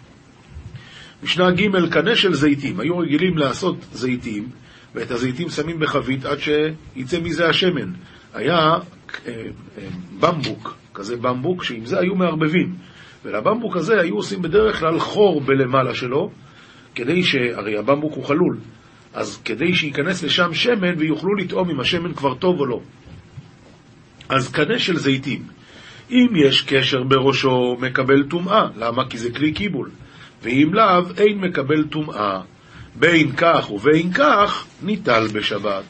משנה 1.22 1.50
ג' 1.50 1.88
קנה 1.90 2.16
של 2.16 2.34
זיתים. 2.34 2.80
היו 2.80 2.98
רגילים 2.98 3.38
לעשות 3.38 3.76
זיתים, 3.92 4.48
ואת 4.94 5.10
הזיתים 5.10 5.48
שמים 5.48 5.80
בחבית 5.80 6.24
עד 6.24 6.38
שיצא 6.38 7.20
מזה 7.20 7.48
השמן. 7.48 7.92
היה 8.34 8.58
אה, 8.58 8.78
אה, 9.28 9.88
במבוק, 10.20 10.76
כזה 10.94 11.16
במבוק, 11.16 11.64
שעם 11.64 11.86
זה 11.86 11.98
היו 11.98 12.14
מערבבים. 12.14 12.74
ולבמבוק 13.24 13.76
הזה 13.76 14.00
היו 14.00 14.14
עושים 14.14 14.42
בדרך 14.42 14.78
כלל 14.78 14.98
חור 14.98 15.40
בלמעלה 15.40 15.94
שלו, 15.94 16.30
כדי 16.94 17.22
ש... 17.22 17.34
הרי 17.54 17.78
הבמבוק 17.78 18.14
הוא 18.14 18.24
חלול. 18.24 18.58
אז 19.14 19.40
כדי 19.44 19.74
שייכנס 19.74 20.22
לשם 20.22 20.54
שמן 20.54 20.98
ויוכלו 20.98 21.34
לטעום 21.34 21.70
אם 21.70 21.80
השמן 21.80 22.12
כבר 22.12 22.34
טוב 22.34 22.60
או 22.60 22.66
לא. 22.66 22.80
אז 24.28 24.50
קנה 24.50 24.78
של 24.78 24.96
זיתים, 24.96 25.42
אם 26.10 26.26
יש 26.34 26.62
קשר 26.62 27.02
בראשו, 27.02 27.76
מקבל 27.80 28.22
טומאה. 28.22 28.66
למה? 28.76 29.08
כי 29.08 29.18
זה 29.18 29.32
כלי 29.32 29.52
קיבול. 29.52 29.90
ואם 30.42 30.74
לאו, 30.74 31.04
אין 31.16 31.38
מקבל 31.38 31.84
טומאה. 31.84 32.40
בין 32.94 33.32
כך 33.36 33.70
ובין 33.70 34.12
כך, 34.12 34.66
ניטל 34.82 35.26
בשבת. 35.32 35.84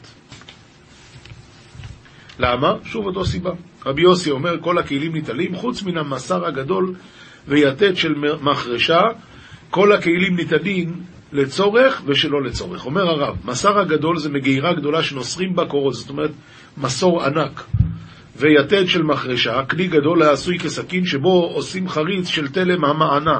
למה? 2.39 2.73
שוב 2.85 3.05
אותו 3.05 3.25
סיבה. 3.25 3.51
רבי 3.85 4.01
יוסי 4.01 4.31
אומר, 4.31 4.61
כל 4.61 4.77
הכלים 4.77 5.13
ניטלים, 5.13 5.55
חוץ 5.55 5.83
מן 5.83 5.97
המסר 5.97 6.45
הגדול 6.45 6.95
ויתד 7.47 7.97
של 7.97 8.13
מחרשה, 8.41 9.01
כל 9.69 9.91
הכלים 9.91 10.35
ניטלים 10.35 11.03
לצורך 11.33 12.01
ושלא 12.05 12.43
לצורך. 12.43 12.85
אומר 12.85 13.01
הרב, 13.01 13.37
מסר 13.45 13.79
הגדול 13.79 14.17
זה 14.17 14.29
מגירה 14.29 14.73
גדולה 14.73 15.03
שנוסרים 15.03 15.55
בה 15.55 15.65
קורות, 15.65 15.93
זאת 15.93 16.09
אומרת, 16.09 16.31
מסור 16.77 17.23
ענק. 17.23 17.63
ויתד 18.35 18.87
של 18.87 19.03
מחרשה, 19.03 19.65
כלי 19.69 19.87
גדול 19.87 20.23
העשוי 20.23 20.59
כסכין 20.59 21.05
שבו 21.05 21.51
עושים 21.55 21.89
חריץ 21.89 22.27
של 22.27 22.47
תלם 22.47 22.85
המענה. 22.85 23.39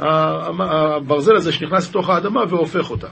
הברזל 0.00 1.36
הזה 1.36 1.52
שנכנס 1.52 1.90
לתוך 1.90 2.10
האדמה 2.10 2.40
והופך 2.48 2.90
אותה. 2.90 3.08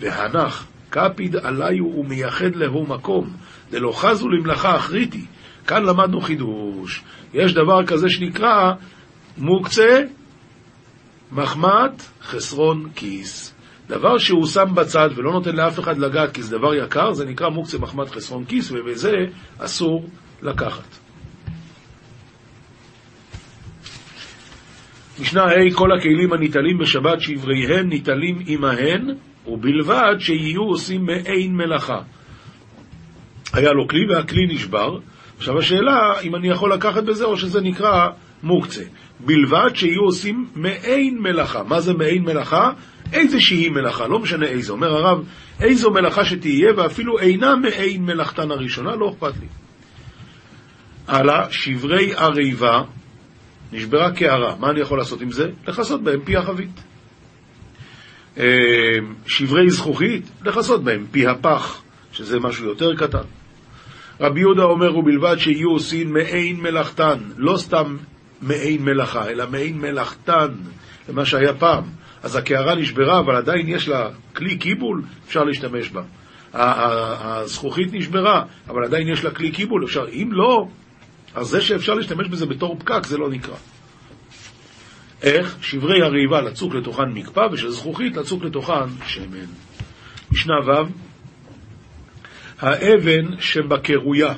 והנח, 0.00 0.66
קפיד 0.90 1.36
עליו 1.36 1.86
ומייחד 1.86 2.56
להו 2.56 2.86
מקום, 2.86 3.30
דלא 3.70 3.92
חזו 3.92 4.28
למלאכה 4.28 4.76
אחריתי. 4.76 5.24
כאן 5.66 5.84
למדנו 5.84 6.20
חידוש. 6.20 7.02
יש 7.34 7.54
דבר 7.54 7.86
כזה 7.86 8.08
שנקרא 8.08 8.72
מוקצה, 9.38 10.02
מחמת, 11.32 12.02
חסרון, 12.22 12.88
כיס. 12.94 13.54
דבר 13.88 14.18
שהוא 14.18 14.46
שם 14.46 14.74
בצד 14.74 15.08
ולא 15.16 15.32
נותן 15.32 15.56
לאף 15.56 15.80
אחד 15.80 15.98
לגעת 15.98 16.34
כי 16.34 16.42
זה 16.42 16.58
דבר 16.58 16.74
יקר, 16.74 17.12
זה 17.12 17.24
נקרא 17.24 17.48
מוקצה 17.48 17.78
מחמת 17.78 18.10
חסרון 18.10 18.44
כיס, 18.44 18.72
ובזה 18.72 19.12
אסור 19.58 20.08
לקחת. 20.42 20.98
משנה 25.20 25.42
ה' 25.42 25.74
כל 25.74 25.92
הכלים 25.92 26.32
הניטלים 26.32 26.78
בשבת 26.78 27.20
שבריהן 27.20 27.88
ניטלים 27.88 28.38
עמהן, 28.46 29.08
ובלבד 29.46 30.14
שיהיו 30.18 30.62
עושים 30.62 31.06
מעין 31.06 31.56
מלאכה. 31.56 32.00
היה 33.52 33.72
לו 33.72 33.88
כלי 33.88 34.06
והכלי 34.08 34.46
נשבר. 34.46 34.98
עכשיו 35.36 35.58
השאלה 35.58 36.20
אם 36.22 36.36
אני 36.36 36.48
יכול 36.48 36.72
לקחת 36.72 37.04
בזה 37.04 37.24
או 37.24 37.36
שזה 37.36 37.60
נקרא 37.60 38.08
מוקצה. 38.42 38.82
בלבד 39.20 39.70
שיהיו 39.74 40.00
עושים 40.00 40.46
מעין 40.54 41.18
מלאכה. 41.18 41.62
מה 41.62 41.80
זה 41.80 41.92
מעין 41.94 42.22
מלאכה? 42.22 42.70
איזושהי 43.12 43.68
מלאכה, 43.68 44.06
לא 44.06 44.18
משנה 44.18 44.46
איזו. 44.46 44.72
אומר 44.72 44.88
הרב, 44.88 45.24
איזו 45.60 45.90
מלאכה 45.90 46.24
שתהיה, 46.24 46.72
ואפילו 46.76 47.18
אינה 47.18 47.56
מעין 47.56 48.04
מלאכתן 48.04 48.50
הראשונה, 48.50 48.96
לא 48.96 49.10
אכפת 49.10 49.32
לי. 49.40 49.46
הלאה, 51.08 51.50
שברי 51.50 52.14
הריבה, 52.16 52.82
נשברה 53.72 54.12
קערה, 54.12 54.56
מה 54.60 54.70
אני 54.70 54.80
יכול 54.80 54.98
לעשות 54.98 55.20
עם 55.20 55.30
זה? 55.30 55.50
לכסות 55.68 56.02
בהם 56.02 56.20
פי 56.24 56.36
החבית. 56.36 56.82
אה, 58.38 58.44
שברי 59.26 59.70
זכוכית, 59.70 60.30
לכסות 60.44 60.84
בהם 60.84 61.06
פי 61.10 61.26
הפח, 61.26 61.82
שזה 62.12 62.40
משהו 62.40 62.66
יותר 62.66 62.94
קטן. 62.96 63.24
רבי 64.20 64.40
יהודה 64.40 64.62
אומר, 64.62 64.96
ובלבד 64.98 65.36
שיהיו 65.38 65.70
עושים 65.70 66.12
מעין 66.12 66.60
מלאכתן, 66.60 67.18
לא 67.36 67.56
סתם 67.56 67.96
מעין 68.42 68.84
מלאכה, 68.84 69.28
אלא 69.28 69.44
מעין 69.50 69.78
מלאכתן, 69.78 70.48
למה 71.08 71.24
שהיה 71.24 71.54
פעם. 71.54 71.84
אז 72.22 72.36
הקערה 72.36 72.74
נשברה, 72.74 73.18
אבל 73.18 73.36
עדיין 73.36 73.68
יש 73.68 73.88
לה 73.88 74.08
כלי 74.36 74.56
קיבול, 74.56 75.02
אפשר 75.26 75.44
להשתמש 75.44 75.90
בה. 75.90 76.02
הזכוכית 76.54 77.92
נשברה, 77.92 78.44
אבל 78.68 78.84
עדיין 78.84 79.08
יש 79.08 79.24
לה 79.24 79.30
כלי 79.30 79.50
קיבול, 79.50 79.84
אפשר, 79.84 80.06
אם 80.12 80.28
לא, 80.32 80.68
אז 81.34 81.46
זה 81.46 81.60
שאפשר 81.60 81.94
להשתמש 81.94 82.28
בזה 82.28 82.46
בתור 82.46 82.76
פקק, 82.78 83.06
זה 83.06 83.18
לא 83.18 83.30
נקרא. 83.30 83.54
איך? 85.22 85.56
שברי 85.60 86.02
הריבה 86.02 86.40
לצוק 86.40 86.74
לתוכן 86.74 87.08
מקפא, 87.14 87.46
ושל 87.52 87.70
זכוכית 87.70 88.16
לצוק 88.16 88.44
לתוכן 88.44 88.88
שמן. 89.06 89.46
משנה 90.32 90.54
ו' 90.66 90.86
האבן 92.60 93.40
שבקרויה. 93.40 94.34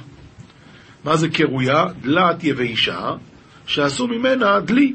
מה 1.04 1.16
זה 1.16 1.28
קרויה? 1.28 1.84
דלת 2.02 2.44
יבשה, 2.44 3.10
שעשו 3.66 4.06
ממנה 4.06 4.60
דלי. 4.60 4.94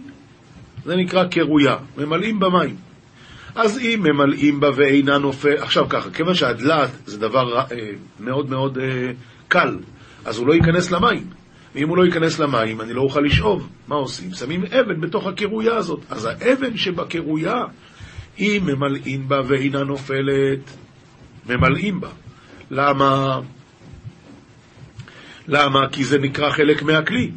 זה 0.86 0.96
נקרא 0.96 1.24
קרויה, 1.26 1.78
ממלאים 1.98 2.40
במים. 2.40 2.76
אז 3.56 3.80
אם 3.80 4.00
ממלאים 4.04 4.60
בה 4.60 4.70
ואינה 4.76 5.18
נופל, 5.18 5.58
עכשיו 5.58 5.90
ככה, 5.90 6.10
כיוון 6.12 6.34
שהדלת 6.34 6.90
זה 7.06 7.20
דבר 7.20 7.60
אה, 7.60 7.66
מאוד 8.20 8.50
מאוד 8.50 8.78
אה, 8.78 9.12
קל, 9.48 9.78
אז 10.26 10.38
הוא 10.38 10.48
לא 10.48 10.54
ייכנס 10.54 10.92
למים. 10.92 11.24
ואם 11.76 11.90
הוא 11.90 11.98
לא 11.98 12.06
ייכנס 12.06 12.40
למים, 12.40 12.82
אני 12.82 12.94
לא 12.94 13.02
אוכל 13.02 13.20
לשאוב. 13.20 13.70
מה 13.88 13.96
עושים? 13.96 14.34
שמים 14.34 14.64
אבן 14.66 15.02
בתוך 15.02 15.28
הקרויה 15.28 15.76
הזאת. 15.76 16.00
אז 16.10 16.26
האבן 16.26 16.78
שבקרויה, 16.78 17.64
אם 18.40 18.62
ממלאים 18.66 19.28
בה 19.28 19.42
ואינה 19.48 19.84
נופלת, 19.84 20.60
ממלאים 21.50 22.00
בה. 22.00 22.10
למה? 22.72 23.40
למה? 25.48 25.90
כי 25.92 26.04
זה 26.04 26.18
נקרא 26.18 26.50
חלק 26.50 26.84
מהכלי. 26.84 27.32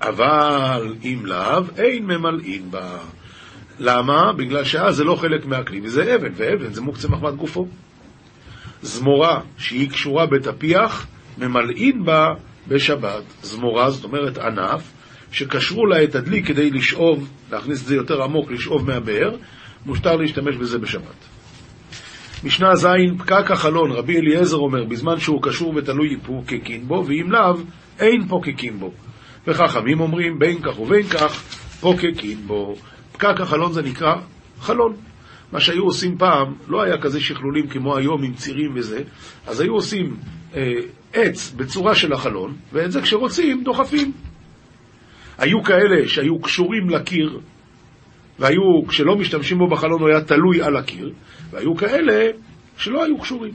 אבל 0.00 0.94
אם 1.04 1.26
לאו, 1.26 1.62
אין 1.76 2.06
ממלאים 2.06 2.70
בה. 2.70 2.98
למה? 3.78 4.32
בגלל 4.32 4.64
שאז 4.64 4.96
זה 4.96 5.04
לא 5.04 5.14
חלק 5.14 5.46
מהכלי, 5.46 5.80
וזה 5.84 6.14
אבן, 6.14 6.32
ואבן 6.36 6.72
זה 6.72 6.80
מוקצה 6.80 7.08
מחמת 7.08 7.34
גופו. 7.34 7.66
זמורה 8.82 9.40
שהיא 9.58 9.90
קשורה 9.90 10.26
בתפיח, 10.26 11.06
ממלאים 11.38 12.04
בה 12.04 12.26
בשבת. 12.68 13.22
זמורה, 13.42 13.90
זאת 13.90 14.04
אומרת 14.04 14.38
ענף, 14.38 14.92
שקשרו 15.32 15.86
לה 15.86 16.04
את 16.04 16.14
הדלי 16.14 16.42
כדי 16.42 16.70
לשאוב, 16.70 17.28
להכניס 17.52 17.82
את 17.82 17.86
זה 17.86 17.94
יותר 17.94 18.22
עמוק, 18.22 18.50
לשאוב 18.50 18.86
מהבאר, 18.86 19.36
מותר 19.86 20.16
להשתמש 20.16 20.56
בזה 20.56 20.78
בשבת. 20.78 21.24
משנה 22.44 22.76
ז', 22.76 22.86
פקק 23.18 23.50
החלון, 23.50 23.90
רבי 23.92 24.18
אליעזר 24.18 24.56
אומר, 24.56 24.84
בזמן 24.84 25.20
שהוא 25.20 25.42
קשור 25.42 25.72
ותלוי 25.76 26.16
פוקקין 26.26 26.88
בו, 26.88 27.04
ואם 27.06 27.32
לאו, 27.32 27.56
אין 27.98 28.28
פוקקין 28.28 28.78
בו. 28.78 28.92
וחכמים 29.48 30.00
אומרים, 30.00 30.38
בין 30.38 30.62
כך 30.62 30.80
ובין 30.80 31.02
כך, 31.02 31.42
פוקקין 31.80 32.38
בו. 32.46 32.76
פקק 33.12 33.40
החלון 33.40 33.72
זה 33.72 33.82
נקרא 33.82 34.14
חלון. 34.60 34.96
מה 35.52 35.60
שהיו 35.60 35.84
עושים 35.84 36.18
פעם, 36.18 36.54
לא 36.68 36.82
היה 36.82 36.98
כזה 36.98 37.20
שכלולים 37.20 37.68
כמו 37.68 37.96
היום 37.96 38.24
עם 38.24 38.34
צירים 38.34 38.70
וזה, 38.74 39.02
אז 39.46 39.60
היו 39.60 39.74
עושים 39.74 40.16
אה, 40.56 40.72
עץ 41.12 41.52
בצורה 41.56 41.94
של 41.94 42.12
החלון, 42.12 42.56
ואת 42.72 42.92
זה 42.92 43.02
כשרוצים 43.02 43.62
דוחפים. 43.64 44.12
היו 45.38 45.62
כאלה 45.62 46.08
שהיו 46.08 46.40
קשורים 46.40 46.90
לקיר, 46.90 47.40
והיו, 48.38 48.86
כשלא 48.88 49.16
משתמשים 49.16 49.58
בו 49.58 49.68
בחלון 49.68 50.00
הוא 50.00 50.08
היה 50.08 50.20
תלוי 50.20 50.62
על 50.62 50.76
הקיר, 50.76 51.12
והיו 51.50 51.76
כאלה 51.76 52.30
שלא 52.76 53.04
היו 53.04 53.18
קשורים. 53.18 53.52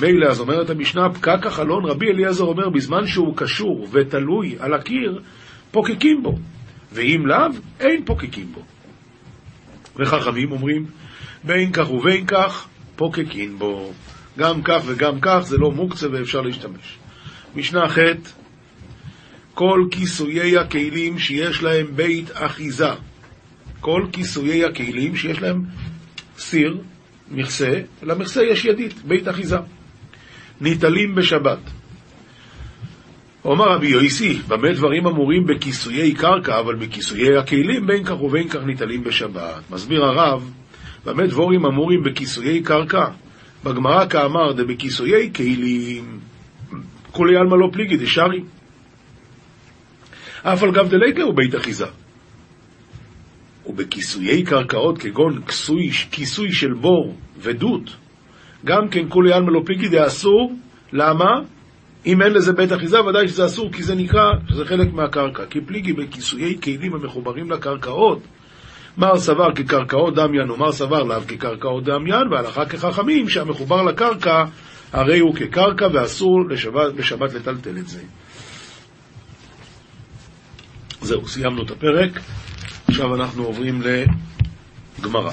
מילא, 0.00 0.26
אז 0.30 0.40
אומרת 0.40 0.70
המשנה, 0.70 1.12
פקק 1.14 1.46
החלון, 1.46 1.84
רבי 1.84 2.06
אליעזר 2.06 2.44
אומר, 2.44 2.68
בזמן 2.68 3.06
שהוא 3.06 3.36
קשור 3.36 3.88
ותלוי 3.92 4.56
על 4.58 4.74
הקיר, 4.74 5.22
פוקקים 5.70 6.22
בו, 6.22 6.38
ואם 6.92 7.26
לאו, 7.26 7.46
אין 7.80 8.04
פוקקים 8.04 8.52
בו. 8.52 8.62
וחכמים 9.96 10.52
אומרים, 10.52 10.86
בין 11.44 11.72
כך 11.72 11.90
ובין 11.90 12.26
כך, 12.26 12.66
פוקקין 12.96 13.58
בו. 13.58 13.92
גם 14.38 14.62
כך 14.62 14.82
וגם 14.86 15.20
כך, 15.20 15.38
זה 15.42 15.58
לא 15.58 15.70
מוקצה 15.70 16.06
ואפשר 16.12 16.40
להשתמש. 16.40 16.98
משנה 17.56 17.88
ח' 17.88 17.98
כל 19.54 19.86
כיסויי 19.90 20.58
הכלים 20.58 21.18
שיש 21.18 21.62
להם 21.62 21.86
בית 21.96 22.30
אחיזה, 22.34 22.90
כל 23.80 24.06
כיסויי 24.12 24.64
הכלים 24.64 25.16
שיש 25.16 25.38
להם 25.38 25.62
סיר, 26.38 26.78
מכסה, 27.30 27.80
למכסה 28.02 28.42
יש 28.42 28.64
ידית, 28.64 29.04
בית 29.04 29.28
אחיזה. 29.28 29.56
ניטלים 30.60 31.14
בשבת. 31.14 31.58
אומר 33.44 33.64
רבי 33.64 33.86
יויסי, 33.88 34.38
במה 34.48 34.72
דברים 34.72 35.06
אמורים 35.06 35.46
בכיסויי 35.46 36.14
קרקע, 36.14 36.60
אבל 36.60 36.74
בכיסויי 36.74 37.36
הכלים 37.36 37.86
בין 37.86 38.04
כך 38.04 38.22
ובין 38.22 38.48
כך 38.48 38.60
ניטלים 38.66 39.04
בשבת. 39.04 39.62
מסביר 39.70 40.04
הרב, 40.04 40.50
במה 41.04 41.26
דבורים 41.26 41.66
אמורים 41.66 42.02
בכיסויי 42.02 42.62
קרקע? 42.62 43.06
בגמרא 43.64 44.06
כאמר 44.06 44.52
דבכיסויי 44.52 45.30
כלים, 45.34 46.18
כולי 47.10 47.36
עלמא 47.36 47.56
לא 47.56 47.68
פליגי 47.72 47.96
דשארי. 47.96 48.44
אף 50.42 50.62
על 50.62 50.70
גב 50.70 50.88
דליקה 50.88 51.22
הוא 51.22 51.34
בית 51.34 51.54
אחיזה. 51.54 51.86
ובכיסויי 53.66 54.42
קרקעות 54.42 54.98
כגון 54.98 55.42
כיסוי, 55.46 55.90
כיסוי 55.90 56.52
של 56.52 56.74
בור 56.74 57.14
ודות, 57.38 57.96
גם 58.64 58.88
כן 58.88 59.06
כולי 59.08 59.32
עלמא 59.32 59.50
לא 59.50 59.60
פליגי 59.64 59.88
דאסור, 59.88 60.52
למה? 60.92 61.30
אם 62.06 62.22
אין 62.22 62.32
לזה 62.32 62.52
בית 62.52 62.72
אחיזה, 62.72 63.04
ודאי 63.04 63.28
שזה 63.28 63.46
אסור, 63.46 63.72
כי 63.72 63.82
זה 63.82 63.94
נקרא, 63.94 64.32
שזה 64.48 64.64
חלק 64.64 64.92
מהקרקע. 64.92 65.46
כי 65.50 65.60
פליגי 65.60 65.92
בכיסויי 65.92 66.60
כלים 66.60 66.94
המחוברים 66.94 67.50
לקרקעות, 67.50 68.18
מר 68.98 69.18
סבר 69.18 69.54
כקרקעות 69.54 70.14
דמיין 70.14 70.50
ומר 70.50 70.72
סבר 70.72 71.02
לאו 71.02 71.20
כקרקעות 71.28 71.84
דמיין, 71.84 72.32
והלכה 72.32 72.64
כחכמים 72.64 73.28
שהמחובר 73.28 73.82
לקרקע 73.82 74.44
הרי 74.92 75.18
הוא 75.18 75.34
כקרקע 75.34 75.86
ואסור 75.92 76.48
לשבת, 76.50 76.94
בשבת 76.94 77.34
לטלטל 77.34 77.78
את 77.78 77.88
זה. 77.88 78.00
זהו, 81.00 81.28
סיימנו 81.28 81.62
את 81.62 81.70
הפרק, 81.70 82.20
עכשיו 82.88 83.14
אנחנו 83.14 83.44
עוברים 83.44 83.82
לגמרא. 84.98 85.30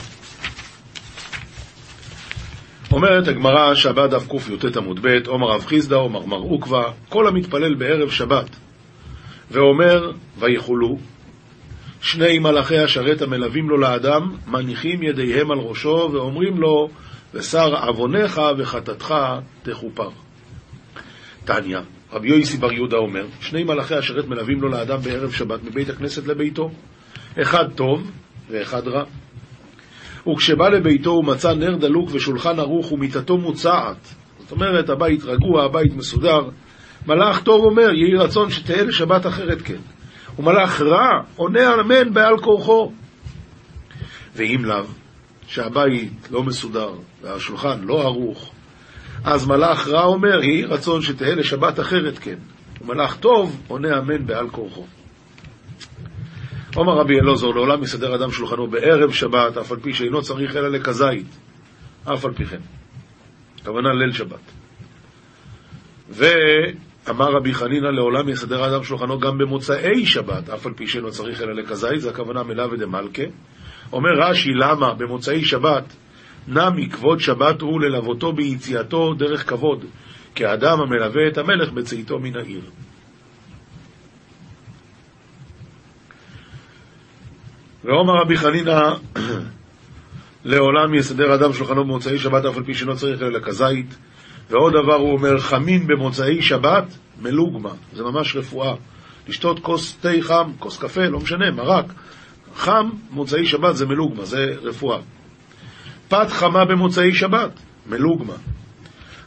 אומרת 2.91 3.28
הגמרא, 3.28 3.75
שבת 3.75 4.10
דף 4.10 4.28
קי"ט 4.28 4.78
עמוד 4.78 4.99
ב', 5.02 5.28
עומר 5.28 5.47
רב 5.47 5.65
חיסדא, 5.65 5.95
עומר 5.95 6.25
מר 6.25 6.38
עוקבא, 6.38 6.91
כל 7.10 7.28
המתפלל 7.28 7.75
בערב 7.75 8.10
שבת, 8.10 8.56
ואומר, 9.52 10.12
ויחולו, 10.39 10.97
שני 12.02 12.39
מלאכי 12.39 12.78
השרת 12.78 13.21
המלווים 13.21 13.69
לו 13.69 13.78
לאדם, 13.78 14.36
מניחים 14.47 15.04
ידיהם 15.04 15.52
על 15.52 15.58
ראשו 15.58 16.10
ואומרים 16.13 16.58
לו, 16.58 16.89
ושר 17.34 17.75
עווניך 17.75 18.41
וחטאתך 18.58 19.15
תכופר. 19.63 20.10
תניא, 21.45 21.80
רבי 22.12 22.30
יויסי 22.30 22.58
בר 22.58 22.71
יהודה 22.71 22.97
אומר, 22.97 23.25
שני 23.41 23.63
מלאכי 23.63 23.95
השרת 23.95 24.28
מלווים 24.28 24.62
לו 24.62 24.69
לאדם 24.69 24.99
בערב 25.02 25.32
שבת 25.32 25.63
מבית 25.63 25.89
הכנסת 25.89 26.28
לביתו, 26.28 26.71
אחד 27.41 27.72
טוב 27.76 28.12
ואחד 28.50 28.88
רע. 28.88 29.04
וכשבא 30.28 30.70
לביתו 30.70 31.10
הוא 31.10 31.26
מצא 31.26 31.54
נר 31.54 31.76
דלוק 31.76 32.10
ושולחן 32.13 32.60
ערוך 32.60 32.91
ומיטתו 32.91 33.38
מוצעת. 33.38 34.15
זאת 34.39 34.52
אומרת, 34.52 34.89
הבית 34.89 35.24
רגוע, 35.24 35.65
הבית 35.65 35.96
מסודר. 35.96 36.50
מלאך 37.08 37.44
טוב 37.44 37.63
אומר, 37.65 37.94
יהי 37.94 38.15
רצון 38.15 38.50
שתהיה 38.50 38.84
לשבת 38.84 39.28
אחרת 39.28 39.62
כן. 39.62 39.80
ומלאך 40.39 40.82
רע 40.82 41.10
עונה 41.36 41.74
אמן 41.74 42.13
בעל 42.13 42.38
כורחו. 42.38 42.91
ואם 44.36 44.65
לאו, 44.65 44.86
שהבית 45.48 46.28
לא 46.32 46.44
מסודר 46.44 46.89
והשולחן 47.22 47.82
לא 47.82 48.02
ערוך, 48.02 48.52
אז 49.24 49.48
מלאך 49.48 49.88
רע 49.88 50.04
אומר, 50.04 50.44
יהי 50.44 50.65
רצון 50.65 51.02
שתהיה 51.02 51.36
לשבת 51.36 51.80
אחרת 51.80 52.20
כן. 52.20 52.38
ומלאך 52.82 53.17
טוב 53.17 53.62
עונה 53.67 54.00
אמן 54.00 54.26
בעל 54.26 54.50
כורחו. 54.50 54.86
אומר 56.77 56.93
רבי 56.93 57.19
אלעזר, 57.19 57.47
לעולם 57.47 57.84
יסדר 57.84 58.15
אדם 58.15 58.31
שולחנו 58.31 58.67
בערב 58.67 59.12
שבת, 59.12 59.57
אף 59.57 59.71
על 59.71 59.79
פי 59.79 59.93
שאינו 59.93 60.21
צריך 60.21 60.55
אלא 60.55 60.67
לכזית, 60.67 61.27
אף 62.03 62.25
על 62.25 62.34
פי 62.34 62.45
כן. 62.45 62.60
הכוונה 63.62 63.89
ליל 63.93 64.12
שבת. 64.12 64.51
ואמר 66.10 67.31
רבי 67.31 67.53
חנינא, 67.53 67.88
לעולם 67.88 68.29
יסדר 68.29 68.67
אדם 68.67 68.84
שולחנו 68.84 69.19
גם 69.19 69.38
במוצאי 69.38 70.05
שבת, 70.05 70.49
אף 70.49 70.65
על 70.65 70.73
פי 70.73 70.88
שאינו 70.88 71.12
צריך 71.12 71.41
אלא 71.41 71.53
לכזית, 71.53 72.01
זה 72.01 72.10
הכוונה 72.10 72.43
מלווה 72.43 72.77
דמלכה. 72.77 73.23
אומר 73.93 74.12
רש"י, 74.19 74.49
למה 74.53 74.93
במוצאי 74.93 75.45
שבת 75.45 75.95
נמי 76.47 76.89
כבוד 76.89 77.19
שבת 77.19 77.62
הוא 77.62 77.81
ללוותו 77.81 78.34
ביציאתו 78.34 79.13
דרך 79.13 79.49
כבוד, 79.49 79.86
כאדם 80.36 80.79
המלווה 80.81 81.27
את 81.27 81.38
המלך 81.38 81.71
בצאתו 81.71 82.19
מן 82.19 82.38
העיר. 82.38 82.62
ואומר 87.84 88.13
רבי 88.22 88.38
חנינא, 88.38 88.94
לעולם 90.46 90.94
יסדר 90.94 91.36
אדם 91.36 91.54
שולחנו 91.54 91.84
במוצאי 91.84 92.20
שבת 92.20 92.46
אף 92.46 92.58
על 92.58 92.63
פי 92.63 92.74
שאינו 92.74 92.96
צריך 92.96 93.22
אלא 93.22 93.32
לכזית. 93.32 93.98
ועוד 94.50 94.74
דבר 94.74 94.96
הוא 94.96 95.12
אומר, 95.12 95.39
חמין 95.39 95.88
במוצאי 95.88 96.41
שבת, 96.41 96.98
מלוגמה, 97.22 97.70
זה 97.94 98.04
ממש 98.04 98.36
רפואה. 98.36 98.76
לשתות 99.28 99.60
כוס 99.60 99.98
תה 100.02 100.10
חם, 100.22 100.52
כוס 100.60 100.78
קפה, 100.78 101.08
לא 101.08 101.20
משנה, 101.20 101.52
מרק. 101.52 101.86
חם, 102.56 102.89
מוצאי 103.10 103.46
שבת 103.46 103.76
זה 103.76 103.86
מלוגמה, 103.86 104.26
זה 104.26 104.56
רפואה. 104.63 105.00
פת 106.08 106.28
חמה 106.30 106.65
במוצאי 106.65 107.13
שבת, 107.13 107.60
מלוגמה. 107.89 108.34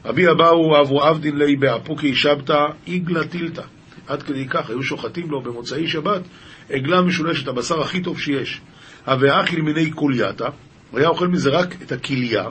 רבי 0.05 0.31
אבהו 0.31 0.81
הוו 0.81 1.03
עבדין 1.03 1.37
ליה 1.37 1.57
באפוקי 1.59 2.15
שבתא 2.15 2.67
עיגלא 2.87 3.27
תילתא. 3.27 3.63
עד 4.07 4.23
כדי 4.23 4.49
כך, 4.49 4.71
היו 4.71 4.83
שוחטים 4.83 5.31
לו 5.31 5.41
במוצאי 5.41 5.89
שבת 5.89 6.23
עגלה 6.71 7.03
משולשת, 7.03 7.49
הבשר 7.49 7.81
הכי 7.81 8.01
טוב 8.01 8.21
שיש. 8.21 8.61
הוה 9.07 9.41
מיניה 9.63 9.91
כולייתא, 9.91 10.49
הוא 10.91 11.01
היה 11.01 11.09
אוכל 11.09 11.29
מזה 11.29 11.51
רק 11.51 11.83
את 11.83 11.93
הכליה, 11.93 12.45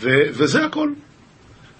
ו- 0.00 0.28
וזה 0.30 0.64
הכל. 0.64 0.90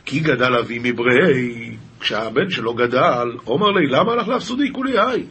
כי 0.04 0.20
גדל 0.20 0.54
אבימי 0.54 0.78
בריה, 0.82 1.76
כשהבן 2.00 2.50
שלו 2.50 2.74
גדל, 2.74 3.28
אמר 3.46 3.70
ליה, 3.70 3.86
למה 3.86 4.12
לך 4.12 4.28
לאפסודי 4.28 4.70
כולי 4.70 5.01
האי? 5.01 5.26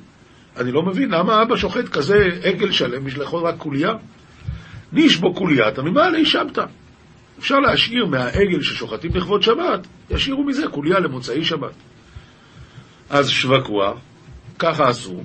אני 0.57 0.71
לא 0.71 0.83
מבין, 0.83 1.11
למה 1.11 1.41
אבא 1.41 1.55
שוחט 1.55 1.89
כזה 1.89 2.15
עגל 2.43 2.71
שלם 2.71 3.03
בשביל 3.03 3.23
לאכול 3.23 3.47
רק 3.47 3.55
קוליה? 3.57 3.93
בו 5.17 5.33
קולייתא, 5.33 5.81
ממעלה 5.81 6.25
שבתא. 6.25 6.65
אפשר 7.39 7.59
להשאיר 7.59 8.05
מהעגל 8.05 8.61
ששוחטים 8.61 9.11
לכבוד 9.15 9.41
שבת, 9.41 9.87
ישאירו 10.09 10.43
מזה 10.43 10.67
קוליה 10.67 10.99
למוצאי 10.99 11.45
שבת. 11.45 11.73
אז 13.09 13.29
שווקווה, 13.29 13.93
ככה 14.59 14.89
עשו, 14.89 15.23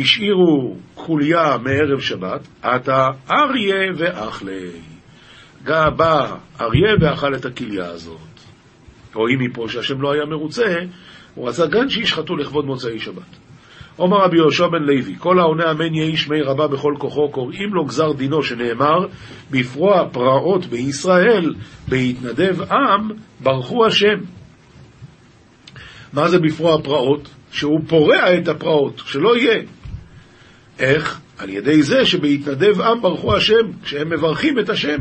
השאירו 0.00 0.76
חוליה 0.94 1.58
מערב 1.58 2.00
שבת, 2.00 2.40
עתה 2.62 3.08
אריה 3.30 3.92
ואכלי. 3.96 4.70
בא 5.96 6.36
אריה 6.60 6.94
ואכל 7.00 7.34
את 7.34 7.44
הכליה 7.44 7.86
הזאת. 7.86 8.18
רואים 9.14 9.38
מפה 9.40 9.68
שהשם 9.68 10.00
לא 10.00 10.12
היה 10.12 10.24
מרוצה, 10.24 10.74
הוא 11.34 11.48
רצה 11.48 11.66
גם 11.66 11.88
שישחטו 11.88 12.36
לכבוד 12.36 12.64
מוצאי 12.64 12.98
שבת. 12.98 13.36
אומר 13.98 14.16
רבי 14.16 14.36
יהושע 14.36 14.66
בן 14.66 14.82
לוי, 14.82 15.14
כל 15.18 15.38
העונה 15.38 15.70
אמן 15.70 15.94
יהי 15.94 16.16
שמי 16.16 16.42
רבה 16.42 16.66
בכל 16.68 16.94
כוחו, 16.98 17.28
קוראים 17.30 17.74
לו 17.74 17.84
גזר 17.84 18.12
דינו, 18.12 18.42
שנאמר, 18.42 19.06
בפרוע 19.50 20.08
פרעות 20.12 20.66
בישראל, 20.66 21.54
בהתנדב 21.88 22.62
עם, 22.72 23.10
ברכו 23.40 23.86
השם. 23.86 24.18
מה 26.12 26.28
זה 26.28 26.38
בפרוע 26.38 26.82
פרעות? 26.82 27.28
שהוא 27.50 27.80
פורע 27.88 28.38
את 28.38 28.48
הפרעות, 28.48 29.02
שלא 29.06 29.36
יהיה. 29.36 29.62
איך? 30.78 31.20
על 31.38 31.48
ידי 31.48 31.82
זה 31.82 32.06
שבהתנדב 32.06 32.80
עם 32.80 33.00
ברכו 33.02 33.36
השם, 33.36 33.72
כשהם 33.82 34.10
מברכים 34.10 34.58
את 34.58 34.68
השם. 34.68 34.98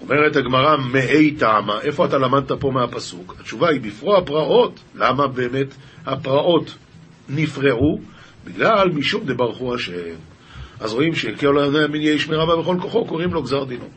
אומרת 0.00 0.36
הגמרא, 0.36 0.76
מאי 0.76 1.30
טעמה, 1.30 1.80
איפה 1.80 2.04
אתה 2.04 2.18
למדת 2.18 2.52
פה 2.52 2.70
מהפסוק? 2.70 3.36
התשובה 3.40 3.68
היא 3.68 3.80
בפרוע 3.80 4.24
פרעות. 4.24 4.80
למה 4.94 5.26
באמת 5.26 5.74
הפרעות 6.06 6.74
נפרעו? 7.28 8.00
בגלל 8.44 8.88
משום 8.94 9.24
דברכו 9.24 9.74
השם. 9.74 10.14
אז 10.80 10.92
רואים 10.92 11.14
שכל 11.14 11.58
המין 11.58 12.00
יהיה 12.00 12.14
ישמרה 12.14 12.56
בכל 12.56 12.76
כוחו, 12.80 13.04
קוראים 13.04 13.34
לו 13.34 13.42
גזר 13.42 13.64
דינו. 13.64 13.88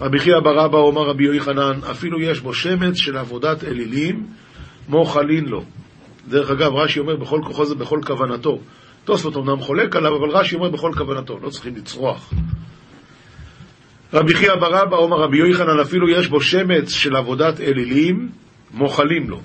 רבי 0.00 0.18
חייא 0.18 0.40
ברבא 0.44 0.78
אומר 0.78 1.02
רבי 1.02 1.24
יוחנן, 1.24 1.80
אפילו 1.90 2.20
יש 2.20 2.40
בו 2.40 2.54
שמץ 2.54 2.96
של 2.96 3.16
עבודת 3.16 3.64
אלילים, 3.64 4.26
מוחלין 4.88 5.44
לו. 5.44 5.64
דרך 6.28 6.50
אגב, 6.50 6.74
רש"י 6.74 7.00
אומר 7.00 7.16
בכל 7.16 7.40
כוחו 7.44 7.64
זה 7.64 7.74
בכל 7.74 8.00
כוונתו. 8.06 8.58
תוספות 9.04 9.36
אמנם 9.36 9.60
חולק 9.60 9.96
עליו, 9.96 10.16
אבל 10.16 10.30
רש"י 10.30 10.54
אומר 10.54 10.70
בכל 10.70 10.92
כוונתו, 10.96 11.38
לא 11.42 11.50
צריכים 11.50 11.76
לצרוח. 11.76 12.32
רבי 14.12 14.34
חייא 14.34 14.54
ברבא 14.54 14.96
אומר 14.96 15.16
רבי 15.16 15.38
יוחנן, 15.38 15.80
אפילו 15.80 16.08
יש 16.08 16.28
בו 16.28 16.40
שמץ 16.40 16.90
של 16.90 17.16
עבודת 17.16 17.60
אלילים, 17.60 18.28
מוחלים 18.74 19.30
לו. 19.30 19.40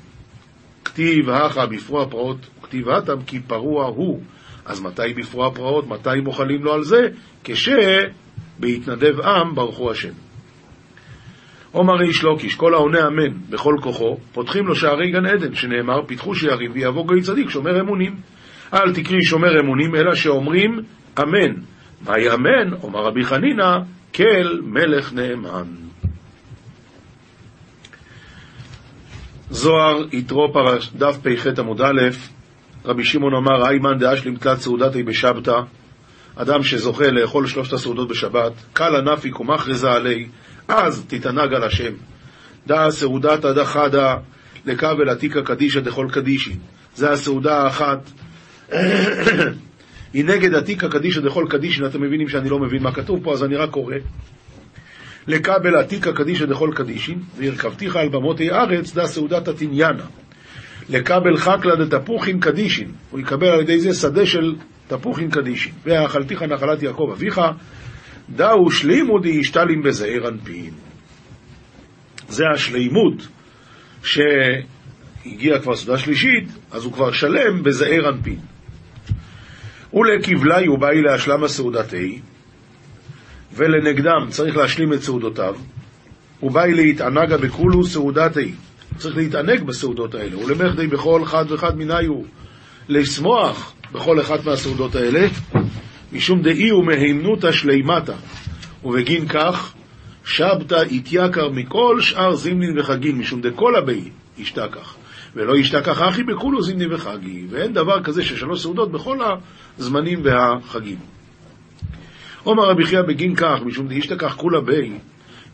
כתיב 0.86 1.30
הכא 1.30 1.66
בפרוע 1.66 2.06
פרעות, 2.10 2.38
כתיב 2.62 2.90
התם 2.90 3.24
כי 3.28 3.40
פרוע 3.40 3.86
הוא. 3.86 4.24
אז 4.66 4.82
מתי 4.82 5.14
בפרוע 5.18 5.52
פרעות, 5.52 5.88
מתי 5.88 6.20
מוחלים 6.24 6.64
לו 6.64 6.74
על 6.74 6.84
זה? 6.84 7.08
כשבהתנדב 7.44 9.22
עם 9.22 9.56
ברכו 9.56 9.92
השם. 9.92 10.14
עומר 11.72 12.02
איש 12.02 12.24
לוקיש, 12.24 12.56
כל 12.56 12.74
העונה 12.74 13.08
אמן 13.08 13.38
בכל 13.50 13.76
כוחו, 13.82 14.18
פותחים 14.34 14.68
לו 14.68 14.76
שערי 14.76 15.12
גן 15.12 15.26
עדן, 15.26 15.56
שנאמר, 15.56 16.06
פיתחו 16.06 16.36
שערים 16.36 16.72
ויבוא 16.74 17.06
גוי 17.06 17.22
צדיק, 17.22 17.50
שומר 17.50 17.82
אמונים. 17.82 18.16
אל 18.74 18.94
תקרי 18.94 19.24
שומר 19.24 19.60
אמונים, 19.60 19.96
אלא 19.96 20.16
שאומרים 20.16 20.80
אמן. 21.20 21.54
מהי 22.02 22.34
אמן? 22.34 22.74
אומר 22.84 23.00
רבי 23.00 23.24
חנינא, 23.24 23.78
כל 24.16 24.60
מלך 24.64 25.14
נאמן. 25.14 25.68
זוהר, 29.50 30.06
יתרו 30.12 30.54
פרש, 30.54 30.92
דף 30.96 31.18
פ"ח 31.24 31.48
עמוד 31.60 31.82
א', 31.82 32.02
רבי 32.86 33.04
שמעון 33.04 33.34
אמר, 33.36 33.68
איימן 33.68 33.98
דאשלים 34.00 34.36
תלת 34.36 34.60
סעודתי 34.60 35.04
בשבתא, 35.04 35.60
אדם 36.36 36.64
שזוכה 36.64 37.12
לאכול 37.12 37.48
שלושת 37.48 37.74
הסעודות 37.74 38.08
בשבת, 38.08 38.52
קל 38.74 38.96
ענפיק 38.96 39.40
ומכרזה 39.40 39.92
עלי, 39.92 40.28
אז 40.72 41.04
תתענג 41.08 41.54
על 41.54 41.64
השם. 41.64 41.94
דא 42.68 42.90
סעודתא 42.90 43.52
דחדה 43.52 44.16
לכבל 44.66 45.10
עתיקא 45.10 45.42
קדישא 45.42 45.80
דכל 45.80 46.08
קדישי. 46.12 46.56
זה 46.96 47.12
הסעודה 47.12 47.58
האחת. 47.58 48.12
היא 50.14 50.26
נגד 50.26 50.56
עתיקא 50.56 50.88
קדישא 50.88 51.22
דכל 51.22 51.46
קדישין, 51.50 51.86
אתם 51.86 52.02
מבינים 52.02 52.30
שאני 52.30 52.50
לא 52.50 52.60
מבין 52.60 52.84
מה 52.84 52.92
כתוב 52.92 53.24
פה, 53.24 53.34
אז 53.34 53.44
אני 53.44 53.56
רק 53.56 53.70
קורא. 53.70 53.96
לקבל 55.28 55.76
עתיקא 55.76 56.12
קדישא 56.12 56.46
דכל 56.46 56.72
קדישין, 56.76 57.20
והרכבתיך 57.38 57.96
על 57.96 58.10
במותי 58.10 58.52
ארץ, 58.52 58.94
דא 58.94 59.06
סעודת 59.06 59.50
תניאנה. 59.50 60.04
לקבל 60.90 61.38
חקלא 61.38 61.76
דתפוחין 61.86 62.40
קדישין, 62.40 62.92
הוא 63.12 63.20
יקבל 63.20 63.48
על 63.48 63.60
ידי 63.60 63.80
זה 63.80 63.94
שדה 63.94 64.26
של 64.26 64.56
תפוחין 64.88 65.32
קדישין. 65.32 65.74
ואכלתיך 65.86 66.44
נחלת 66.44 66.84
יעקב 66.84 67.10
אביך, 67.14 67.42
דאו 68.30 68.72
שלימו 68.72 69.20
דאישתלים 69.20 69.84
בזעיר 69.84 70.28
אנפין. 70.28 70.74
זה 72.30 72.44
השלימות 72.54 73.28
שהגיעה 74.04 75.60
כבר 75.62 75.76
סעודה 75.76 76.00
שלישית, 76.00 76.48
אז 76.72 76.86
הוא 76.86 76.94
כבר 76.94 77.12
שלם 77.12 77.64
בזעיר 77.64 78.10
אנפין. 78.10 78.40
ולקבלי 79.94 80.66
הוא 80.66 80.80
באי 80.80 81.02
להשלמה 81.02 81.48
סעודתי, 81.48 82.20
ולנגדם 83.54 84.30
צריך 84.30 84.58
להשלים 84.58 84.94
את 84.94 85.02
סעודותיו, 85.02 85.56
הוא 86.40 86.52
באי 86.52 86.74
להתענגה 86.74 87.38
בכולו 87.38 87.84
סעודתי, 87.86 88.54
צריך 88.98 89.18
להתענג 89.18 89.64
בסעודות 89.64 90.16
האלה, 90.16 90.38
ולמחדי 90.38 90.88
בכל 90.88 91.24
אחד 91.24 91.46
ואחד 91.52 91.78
מניו, 91.78 92.22
לשמוח 92.90 93.74
בכל 93.92 94.22
אחת 94.22 94.46
מהסעודות 94.46 94.96
האלה, 94.96 95.28
משום 96.14 96.42
דאי 96.42 96.72
ומהימנותא 96.72 97.52
שלימתא, 97.52 98.14
ובגין 98.84 99.28
כך 99.28 99.74
שבתא 100.26 100.84
יתייקר 100.90 101.50
מכל 101.50 102.02
שאר 102.02 102.36
זימנין 102.36 102.80
וחגין, 102.80 103.18
משום 103.18 103.42
דכל 103.42 103.76
הבי 103.76 104.10
ישתכח. 104.38 104.96
ולא 105.36 105.58
ישתכח 105.58 106.02
אחי 106.02 106.24
בכולו 106.24 106.62
זימני 106.62 106.94
וחגי, 106.94 107.46
ואין 107.50 107.74
דבר 107.74 108.04
כזה 108.04 108.24
ששלוש 108.24 108.62
סעודות 108.62 108.92
בכל 108.92 109.20
הזמנים 109.78 110.22
והחגים. 110.24 110.98
עומר 112.44 112.64
רבי 112.70 112.86
חייא 112.86 113.02
בגין 113.02 113.36
כך, 113.36 113.60
משום 113.66 113.88
דאישתכח 113.88 114.36
כולה 114.36 114.62
בי, 114.62 114.92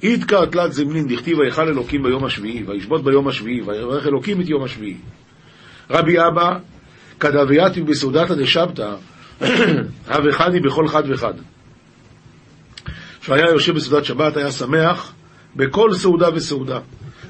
איתקא 0.03 0.45
תלת 0.45 0.73
זמנין 0.73 1.07
דכתיב 1.07 1.39
ויכל 1.39 1.67
אלוקים 1.67 2.03
ביום 2.03 2.23
השביעי, 2.23 2.63
וישבות 2.63 3.03
ביום 3.03 3.27
השביעי, 3.27 3.61
ויברך 3.61 4.07
אלוקים 4.07 4.41
את 4.41 4.49
יום 4.49 4.63
השביעי. 4.63 4.97
רבי 5.89 6.15
אבא, 6.19 6.57
כדוויאתי 7.19 7.81
בסעודתא 7.81 8.35
דשבתא, 8.35 8.95
הווה 10.12 10.32
חדי 10.32 10.60
בכל 10.60 10.88
חד 10.88 11.04
וחד. 11.10 11.34
כשהיה 13.21 13.50
יושב 13.52 13.76
בסעודת 13.76 14.06
שבת 14.06 14.38
היה 14.38 14.52
שמח 14.52 15.13
בכל 15.56 15.93
סעודה 15.93 16.30
וסעודה. 16.34 16.80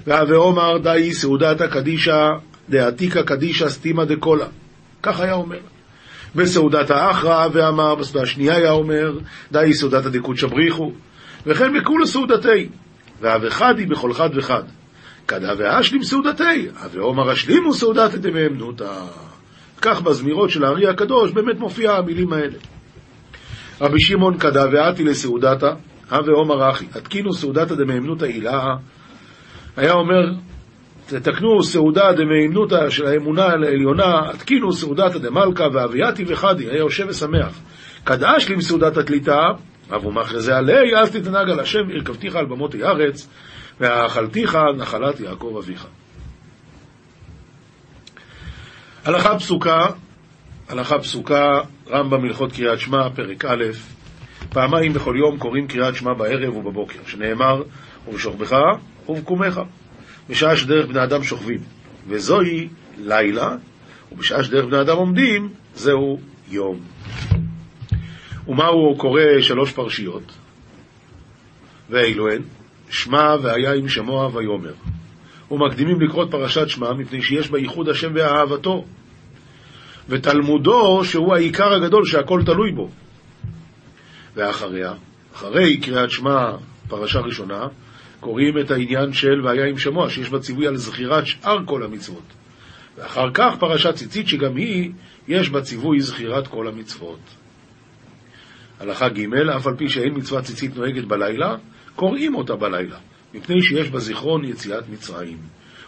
והווה 0.08 0.38
עומר 0.38 0.78
דאי 0.78 1.14
סעודתא 1.14 1.68
קדישא 1.68 2.28
דעתיקא 2.70 3.22
קדישא 3.22 3.70
סתימא 3.70 4.04
דקולה. 4.04 4.46
כך 5.04 5.20
היה 5.20 5.34
אומר. 5.34 5.60
בסעודת 6.36 6.92
האחרא 6.92 7.48
ואמר, 7.54 7.96
בסעודה 7.96 8.22
השנייה 8.22 8.56
היה 8.56 8.72
אומר, 8.72 9.20
דאי 9.52 9.74
סעודתא 9.74 10.10
דקודשא 10.10 10.48
בריחו. 10.48 10.92
וכן 11.46 11.80
בכולו 11.80 12.08
סעודתי. 12.08 12.70
והווה 13.22 13.50
חדי 13.50 13.86
בכל 13.86 14.14
חד 14.14 14.30
וחד. 14.36 14.64
כדהווה 15.28 15.80
אשלים 15.80 16.04
סעודתי, 16.04 16.68
עומר 16.98 17.34
אשלימו 17.34 17.74
סעודתא 17.74 18.18
דמאמנותא. 18.18 18.92
כך 19.82 20.02
בזמירות 20.02 20.50
של 20.50 20.64
הארי 20.64 20.88
הקדוש 20.88 21.32
באמת 21.32 21.60
מופיע 21.60 21.92
המילים 21.92 22.34
האלה. 22.34 22.58
רבי 23.82 24.00
שמעון 24.00 24.38
כדהווה 24.38 24.92
לסעודתא, 25.00 25.72
הווה 26.12 26.34
עומר 26.34 26.70
אחי, 26.72 26.86
התקינו 26.96 27.34
סעודתא 27.34 27.76
דמאמנותא 27.76 28.26
הילאה 28.26 28.76
היה 29.78 29.94
אומר, 29.94 30.34
תתקנו 31.08 31.64
סעודה 31.64 32.14
דמאמנותא 32.14 32.90
של 32.90 33.06
האמונה 33.06 33.46
העליונה, 33.46 34.30
התקינו 34.30 34.74
סעודתא 34.74 35.18
דמלכא 35.18 35.68
ואבייתי 35.74 36.26
וחדי, 36.28 36.66
היה 36.66 36.78
יושב 36.78 37.06
ושמח. 37.10 37.60
קדש 38.04 38.50
לי 38.50 38.56
מסעודת 38.56 38.98
התליטה, 38.98 39.42
אבו 39.96 40.12
מחרזה 40.12 40.58
עלי, 40.58 40.98
אז 41.02 41.12
תתנהג 41.12 41.50
על 41.50 41.60
השם, 41.60 41.90
הרכבתיך 41.94 42.36
על 42.36 42.46
במותי 42.46 42.84
ארץ, 42.84 43.30
ואכלתיך 43.80 44.58
נחלת 44.78 45.20
יעקב 45.20 45.56
אביך. 45.58 45.88
הלכה 49.08 49.40
פסוקה, 49.40 49.86
הלכה 50.70 51.00
פסוקה, 51.00 51.62
רמב"ם 51.90 52.24
הלכות 52.26 52.52
קריאת 52.54 52.80
שמע, 52.80 53.10
פרק 53.10 53.46
א', 53.46 53.64
פעמיים 54.50 54.94
בכל 54.94 55.16
יום 55.20 55.38
קוראים 55.38 55.68
קריאת 55.68 55.96
שמע 55.96 56.14
בערב 56.14 56.56
ובבוקר, 56.58 57.00
שנאמר, 57.08 57.64
ובשוכבך 58.08 58.56
ובקומך, 59.10 59.62
בשעה 60.30 60.58
שדרך 60.58 60.86
בני 60.86 61.04
אדם 61.04 61.24
שוכבים, 61.24 61.60
וזוהי 62.08 62.68
לילה, 62.98 63.56
ובשעה 64.12 64.44
שדרך 64.44 64.66
בני 64.66 64.82
אדם 64.82 64.98
עומדים, 64.98 65.50
זהו 65.76 66.20
יום. 66.50 66.80
ומה 68.48 68.68
הוא 68.68 69.00
קורא 69.00 69.22
שלוש 69.42 69.72
פרשיות? 69.72 70.32
ואלו 71.90 72.32
הן, 72.32 72.42
שמע 72.90 73.36
והיה 73.42 73.74
עם 73.74 73.90
שמוע 73.90 74.30
ויאמר. 74.36 74.74
ומקדימים 75.52 76.02
לקרוא 76.02 76.26
פרשת 76.32 76.70
שמע 76.70 76.94
מפני 76.94 77.22
שיש 77.22 77.50
בה 77.50 77.60
ייחוד 77.60 77.90
השם 77.90 78.12
ואהבתו. 78.14 78.86
ותלמודו 80.10 81.04
שהוא 81.04 81.34
העיקר 81.36 81.74
הגדול 81.74 82.06
שהכל 82.06 82.42
תלוי 82.46 82.72
בו. 82.72 82.90
ואחריה, 84.36 84.94
אחרי 85.36 85.78
קריאת 85.78 86.12
שמע, 86.12 86.52
פרשה 86.88 87.20
ראשונה, 87.20 87.68
קוראים 88.20 88.60
את 88.60 88.72
העניין 88.72 89.14
של 89.14 89.42
והיה 89.46 89.66
עם 89.66 89.78
שמוע, 89.78 90.10
שיש 90.10 90.30
בה 90.30 90.40
ציווי 90.40 90.68
על 90.68 90.76
זכירת 90.76 91.26
שאר 91.26 91.58
כל 91.66 91.84
המצוות. 91.84 92.34
ואחר 92.98 93.32
כך 93.34 93.56
פרשת 93.60 93.96
ציצית, 93.96 94.28
שגם 94.28 94.56
היא, 94.56 94.92
יש 95.28 95.50
בה 95.50 95.62
ציווי 95.62 96.00
זכירת 96.00 96.48
כל 96.48 96.68
המצוות. 96.68 97.20
הלכה 98.80 99.10
ג' 99.10 99.34
אף 99.58 99.68
על 99.68 99.76
פי 99.78 99.90
שאין 99.90 100.14
מצוות 100.16 100.44
ציצית 100.44 100.76
נוהגת 100.76 101.04
בלילה, 101.04 101.56
קוראים 101.96 102.36
אותה 102.36 102.56
בלילה, 102.56 102.98
מפני 103.38 103.62
שיש 103.62 103.90
בה 103.90 104.00
זיכרון 104.00 104.46
יציאת 104.46 104.90
מצרים. 104.90 105.38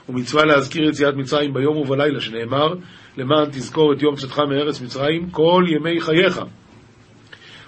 ומצווה 0.10 0.46
להזכיר 0.46 0.90
יציאת 0.90 1.16
מצרים 1.16 1.54
ביום 1.54 1.78
ובלילה, 1.78 2.22
שנאמר, 2.22 2.74
למען 3.18 3.46
תזכור 3.52 3.94
את 3.94 4.02
יום 4.02 4.16
צאתך 4.16 4.40
מארץ 4.40 4.82
מצרים 4.82 5.30
כל 5.30 5.64
ימי 5.68 6.02
חייך. 6.02 6.42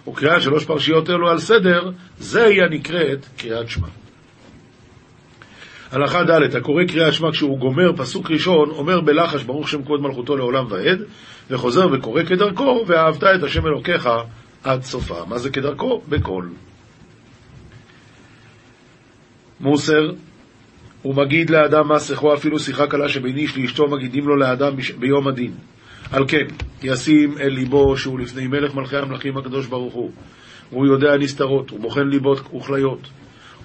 וקריאת 0.08 0.41
שלוש 0.41 0.65
פרשיות 0.65 1.10
אלו 1.10 1.30
על 1.30 1.39
סדר, 1.39 1.91
זה 2.17 2.46
היא 2.46 2.63
הנקראת 2.63 3.26
קריאת 3.38 3.70
שמע. 3.70 3.88
הלכה 5.91 6.24
ד' 6.24 6.56
הקורא 6.56 6.84
קריאת 6.84 7.13
שמע 7.13 7.32
כשהוא 7.32 7.60
גומר 7.60 7.91
פסוק 7.98 8.32
ראשון, 8.32 8.70
אומר 8.70 9.02
בלחש 9.02 9.44
ברוך 9.44 9.70
שם 9.70 9.84
כבוד 9.84 10.02
מלכותו 10.02 10.38
לעולם 10.38 10.65
ועד, 10.70 11.00
וחוזר 11.50 11.88
וקורא 11.91 12.24
כדרכו, 12.24 12.84
ואהבת 12.88 13.24
את 13.24 13.44
השם 13.44 13.67
אלוקיך 13.67 14.10
עד 14.63 14.84
סופה. 14.84 15.26
מה 15.28 15.38
זה 15.38 15.50
כדרכו? 15.50 16.02
בקול. 16.10 16.50
מוסר, 19.62 20.12
הוא 21.02 21.15
מגיד 21.15 21.50
לאדם 21.50 21.88
מה 21.88 22.00
שיחו 22.00 22.34
אפילו 22.34 22.60
שיחה 22.60 22.88
קלה 22.88 23.10
שבין 23.10 23.38
איש 23.38 23.58
לאשתו 23.58 23.88
מגידים 23.88 24.28
לו 24.28 24.36
לאדם 24.36 24.74
ביום 25.00 25.28
הדין. 25.28 25.52
על 26.12 26.24
כן, 26.28 26.45
ישים 26.84 27.38
אל 27.39 27.50
ליבו 27.50 27.97
שהוא 27.97 28.19
לפני 28.19 28.47
מלך 28.47 28.76
מלכי 28.76 28.97
המלכים 28.97 29.38
הקדוש 29.38 29.67
ברוך 29.67 29.93
הוא, 29.93 30.12
והוא 30.71 30.86
יודע 30.86 31.17
נסתרות, 31.19 31.69
הוא 31.69 31.80
בוחן 31.80 32.08
ליבות 32.08 32.54
וכליות, 32.56 33.08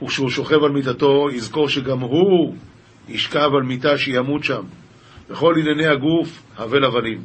וכשהוא 0.02 0.30
שוכב 0.30 0.64
על 0.64 0.70
מיטתו, 0.70 1.28
יזכור 1.32 1.68
שגם 1.68 2.00
הוא 2.00 2.54
ישכב 3.08 3.50
על 3.54 3.62
מיטה 3.62 3.98
שימות 3.98 4.44
שם, 4.44 4.62
וכל 5.30 5.54
ענייני 5.58 5.86
הגוף, 5.86 6.42
הבל 6.58 6.84
הבלים. 6.84 7.20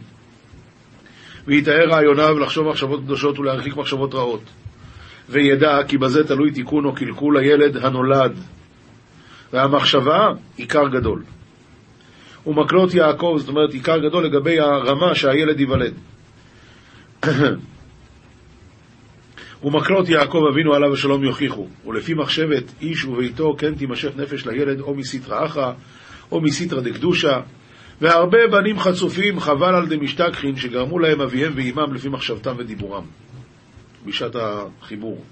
ויתאר 1.48 1.90
רעיוניו 1.90 2.40
לחשוב 2.40 2.68
מחשבות 2.68 3.00
קדושות 3.00 3.40
ולהרחיק 3.40 3.76
מחשבות 3.76 4.14
רעות. 4.14 4.44
וידע 5.30 5.84
כי 5.88 5.98
בזה 5.98 6.28
תלוי 6.28 6.52
תיקון 6.52 6.86
או 6.86 6.96
קלקול 6.96 7.38
הילד 7.38 7.78
הנולד. 7.78 8.40
והמחשבה, 9.54 10.28
עיקר 10.58 10.88
גדול. 10.88 11.24
ומקלות 12.48 12.94
יעקב, 12.94 13.36
זאת 13.38 13.50
אומרת 13.50 13.74
עיקר 13.74 13.98
גדול 13.98 14.26
לגבי 14.26 14.60
הרמה 14.60 15.16
שהילד 15.16 15.60
ייוולד. 15.60 15.94
ומקלות 19.64 20.10
יעקב 20.10 20.44
אבינו 20.52 20.74
עליו 20.74 20.94
השלום 20.94 21.24
יוכיחו, 21.24 21.68
ולפי 21.86 22.14
מחשבת 22.14 22.64
איש 22.82 23.06
וביתו 23.06 23.56
כן 23.58 23.76
תימשך 23.76 24.12
נפש 24.16 24.46
לילד 24.46 24.80
או 24.80 24.96
מסיתרא 24.96 25.46
אחא, 25.46 25.72
או 26.32 26.42
מסיתרא 26.42 26.82
דקדושה, 26.82 27.40
והרבה 28.02 28.38
בנים 28.52 28.80
חצופים 28.80 29.40
חבל 29.40 29.76
על 29.76 29.88
דמשתכחין 29.88 30.56
שגרמו 30.56 31.00
להם 31.00 31.22
אביהם 31.22 31.54
ואימם 31.56 31.94
לפי 31.94 32.10
מחשבתם 32.10 32.56
ודיבורם, 32.58 33.04
בשעת 34.06 34.36
החיבור. 34.36 35.24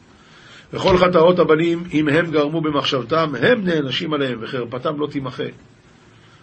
וכל 0.73 0.97
חטאות 0.97 1.39
הבנים, 1.39 1.83
אם 1.93 2.09
הם 2.09 2.31
גרמו 2.31 2.61
במחשבתם, 2.61 3.33
הם 3.41 3.65
נענשים 3.65 4.13
עליהם, 4.13 4.39
וחרפתם 4.41 4.99
לא 4.99 5.07
תימחה. 5.07 5.43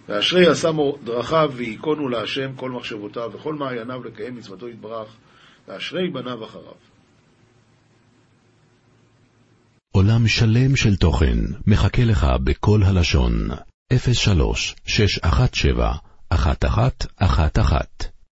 ואשרי 0.09 0.47
השמו 0.47 0.97
דרכיו 1.05 1.53
וייכונו 1.55 2.09
להשם 2.09 2.53
כל 2.57 2.71
מחשבותיו 2.71 3.31
וכל 3.35 3.55
מעייניו 3.55 4.05
לקיים 4.05 4.37
מצוותו 4.37 4.69
יתברך, 4.69 5.09
ואשרי 5.69 6.11
בניו 6.11 6.45
אחריו. 6.45 6.73
עולם 9.93 10.29
שלם 10.29 10.77
של 10.77 10.97
תוכן 10.97 11.39
מחכה 11.67 12.05
לך 12.05 12.27
בכל 12.45 12.81
הלשון, 12.83 13.33
03 14.13 14.77
617 14.87 15.93
1111 16.33 18.16